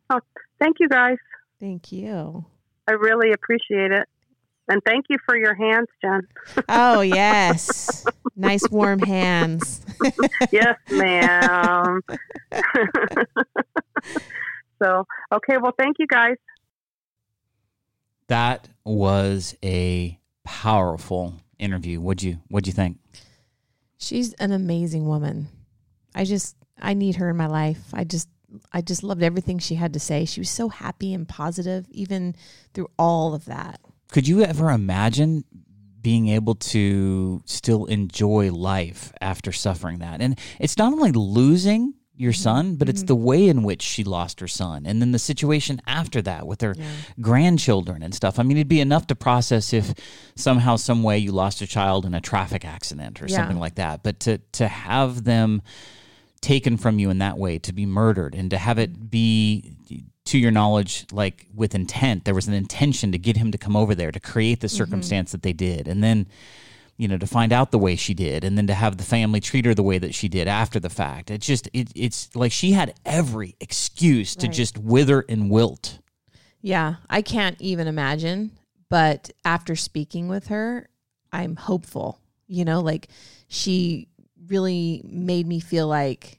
[0.08, 0.20] oh,
[0.58, 1.18] Thank you guys.
[1.60, 2.46] Thank you.
[2.88, 4.08] I really appreciate it.
[4.72, 6.26] And thank you for your hands, Jen.
[6.66, 9.82] Oh yes, nice warm hands.
[10.50, 12.00] Yes, ma'am.
[14.82, 16.36] so, okay, well, thank you guys.
[18.28, 22.00] That was a powerful interview.
[22.00, 22.96] What'd you What'd you think?
[23.98, 25.48] She's an amazing woman.
[26.14, 27.92] I just I need her in my life.
[27.92, 28.26] I just
[28.72, 30.24] I just loved everything she had to say.
[30.24, 32.34] She was so happy and positive even
[32.72, 33.78] through all of that.
[34.12, 35.44] Could you ever imagine
[36.02, 40.20] being able to still enjoy life after suffering that?
[40.20, 42.42] And it's not only losing your mm-hmm.
[42.42, 43.06] son, but it's mm-hmm.
[43.06, 46.60] the way in which she lost her son, and then the situation after that with
[46.60, 46.74] her
[47.22, 48.38] grandchildren and stuff.
[48.38, 49.94] I mean, it'd be enough to process if
[50.36, 53.36] somehow, some way, you lost a child in a traffic accident or Yeah.
[53.38, 54.02] something like that.
[54.02, 55.62] But to to have them
[56.42, 59.76] taken from you in that way, to be murdered, and to have it be,
[60.32, 63.76] to your knowledge, like with intent, there was an intention to get him to come
[63.76, 64.76] over there to create the mm-hmm.
[64.76, 66.26] circumstance that they did, and then.
[66.98, 69.40] You know, to find out the way she did, and then to have the family
[69.40, 71.30] treat her the way that she did after the fact.
[71.30, 74.54] It's just, it, it's like she had every excuse to Right.
[74.54, 75.98] just wither and wilt.
[76.60, 78.52] Yeah, I can't even imagine.
[78.88, 80.90] But after speaking with her,
[81.32, 82.20] I'm hopeful.
[82.46, 83.08] You know, like
[83.48, 84.06] she
[84.46, 86.38] really made me feel like,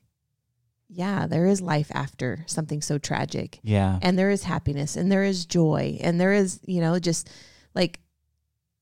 [0.94, 3.60] yeah, there is life after something so tragic.
[3.64, 3.98] Yeah.
[4.02, 7.30] And there is happiness and there is joy and there is, you know, just
[7.74, 8.00] like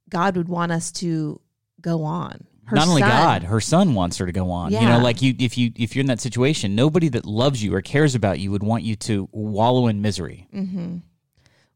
[0.09, 1.39] God would want us to
[1.79, 2.45] go on.
[2.65, 4.71] Her not only son- God, her son wants her to go on.
[4.71, 7.73] You know, like you if you if you're in that situation, nobody that loves you
[7.73, 10.47] or cares about you would want you to wallow in misery.
[10.53, 10.97] Mm-hmm.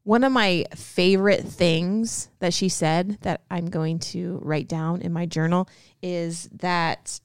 [0.04, 5.12] One of my favorite things that she said that I'm going to write down in
[5.12, 5.68] my journal
[6.00, 7.20] is that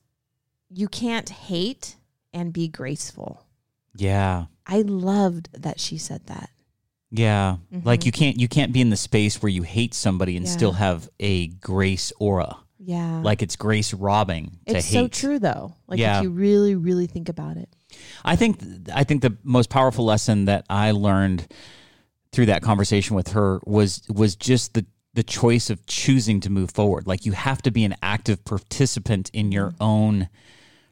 [0.69, 1.97] you can't hate
[2.33, 3.45] and be graceful.
[3.95, 4.45] Yeah.
[4.65, 6.49] I loved that she said that.
[7.09, 7.57] Yeah.
[7.83, 10.51] Like you can't you can't be in the space where you hate somebody and Mm-hmm.
[10.51, 10.57] Yeah.
[10.57, 12.57] still have a grace aura.
[12.79, 13.21] Yeah.
[13.21, 14.93] Like it's grace robbing to it's hate.
[14.93, 15.75] so true though.
[15.87, 16.19] Like Yeah.
[16.19, 17.69] if you really, really think about it.
[18.23, 18.59] I think
[18.93, 21.51] I think the most powerful lesson that I learned
[22.31, 26.71] through that conversation with her was was just the the choice of choosing to move
[26.71, 27.05] forward.
[27.07, 29.83] Like you have to be an active participant in your Mm-hmm.
[29.83, 30.29] own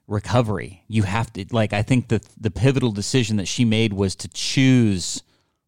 [0.10, 0.84] recovery.
[0.88, 4.28] You have to like I think the the pivotal decision that she made was to
[4.30, 5.24] choose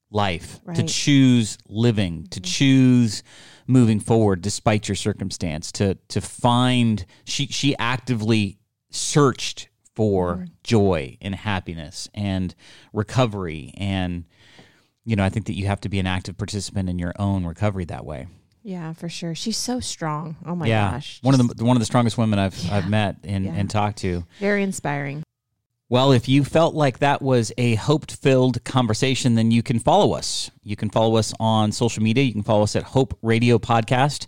[0.09, 0.77] life, to Right.
[0.77, 0.85] Mm-hmm.
[0.87, 3.23] choose living, to choose
[3.67, 8.57] moving forward despite your circumstance, to to find she she actively
[8.89, 10.43] searched for Mm-hmm.
[10.63, 12.55] joy and happiness and
[12.93, 14.25] recovery and
[15.03, 17.43] you know, I think that you have to be an active participant in your own
[17.43, 18.27] recovery that way.
[18.63, 19.33] Yeah, for sure.
[19.35, 20.37] She's so strong.
[20.45, 21.19] Oh my yeah, gosh.
[21.23, 23.53] one of the one of the strongest women I've I've met and, Yeah.
[23.55, 24.23] and talked to.
[24.39, 25.23] very inspiring.
[25.89, 30.13] Well, if you felt like that was a hope filled conversation, then you can follow
[30.13, 30.49] us.
[30.63, 32.23] You can follow us on social media.
[32.23, 34.27] You can follow us at Hope Radio Podcast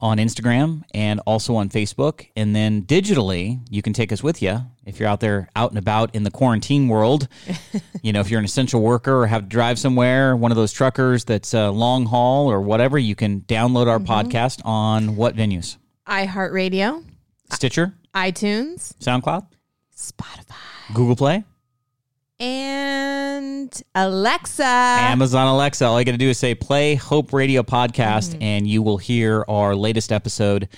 [0.00, 2.28] on Instagram and also on Facebook.
[2.36, 5.78] And then digitally, you can take us with you if you're out there out and
[5.78, 7.28] about in the quarantine world.
[8.02, 10.72] you know, if you're an essential worker or have to drive somewhere, one of those
[10.72, 15.76] truckers that's uh, long haul or whatever, you can download our podcast on what venues?
[16.06, 17.04] iHeartRadio,
[17.52, 19.46] Stitcher, iTunes, SoundCloud,
[19.96, 21.44] Spotify, Google Play.
[22.38, 24.64] And Alexa.
[24.64, 25.84] Amazon Alexa.
[25.84, 28.42] All you got to do is say play Hope Radio Podcast, Mm-hmm.
[28.42, 30.68] and you will hear our latest episode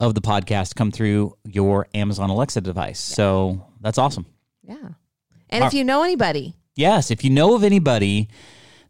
[0.00, 3.00] of the podcast come through your Amazon Alexa device.
[3.00, 4.26] So that's awesome.
[4.62, 4.76] Yeah.
[5.50, 8.28] And if you know anybody, Yes, if you know of anybody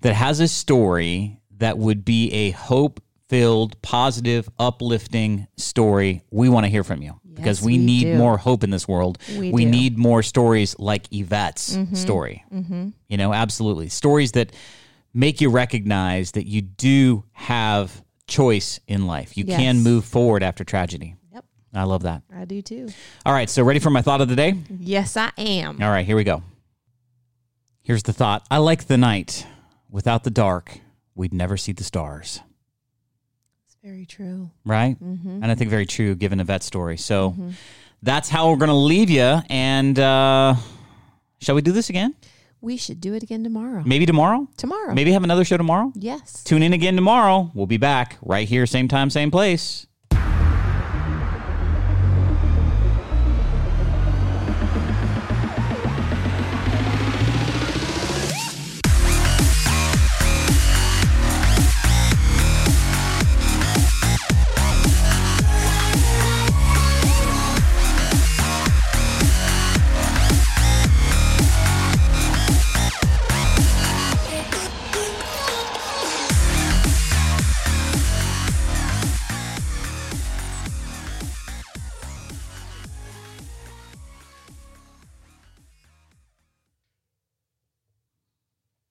[0.02, 3.00] that has a story that would be a hope
[3.30, 8.04] filled, positive, uplifting story, we want to hear from you because Yes, we, we need
[8.04, 8.16] do.
[8.16, 9.18] more hope in this world.
[9.36, 11.94] We we need more stories like Yvette's mm-hmm.
[11.94, 12.44] story.
[12.52, 12.88] Mm-hmm.
[13.08, 13.88] You know, absolutely.
[13.88, 14.52] Stories that
[15.14, 19.36] make you recognize that you do have choice in life.
[19.36, 21.16] You can move forward after tragedy.
[21.32, 21.44] Yep.
[21.74, 22.22] I love that.
[22.34, 22.88] I do too.
[23.24, 24.54] All right, so ready for my thought of the day?
[24.78, 25.82] Yes, I am.
[25.82, 26.42] All right, here we go.
[27.82, 29.46] Here's the thought I like the night.
[29.90, 30.80] Without the dark,
[31.14, 32.40] we'd never see the stars.
[33.88, 34.50] Very true.
[34.66, 35.02] Right?
[35.02, 35.42] Mm-hmm.
[35.42, 36.98] And I think very true given Yvette's story.
[36.98, 37.34] So
[38.02, 39.38] that's how we're going to leave you.
[39.48, 40.56] And uh,
[41.40, 42.14] shall we do this again?
[42.60, 43.82] We should do it again tomorrow.
[43.86, 44.46] Maybe tomorrow?
[44.58, 44.92] Tomorrow.
[44.92, 45.92] Maybe have another show tomorrow?
[45.94, 46.44] Yes.
[46.44, 47.50] Tune in again tomorrow.
[47.54, 49.86] We'll be back right here, same time, same place.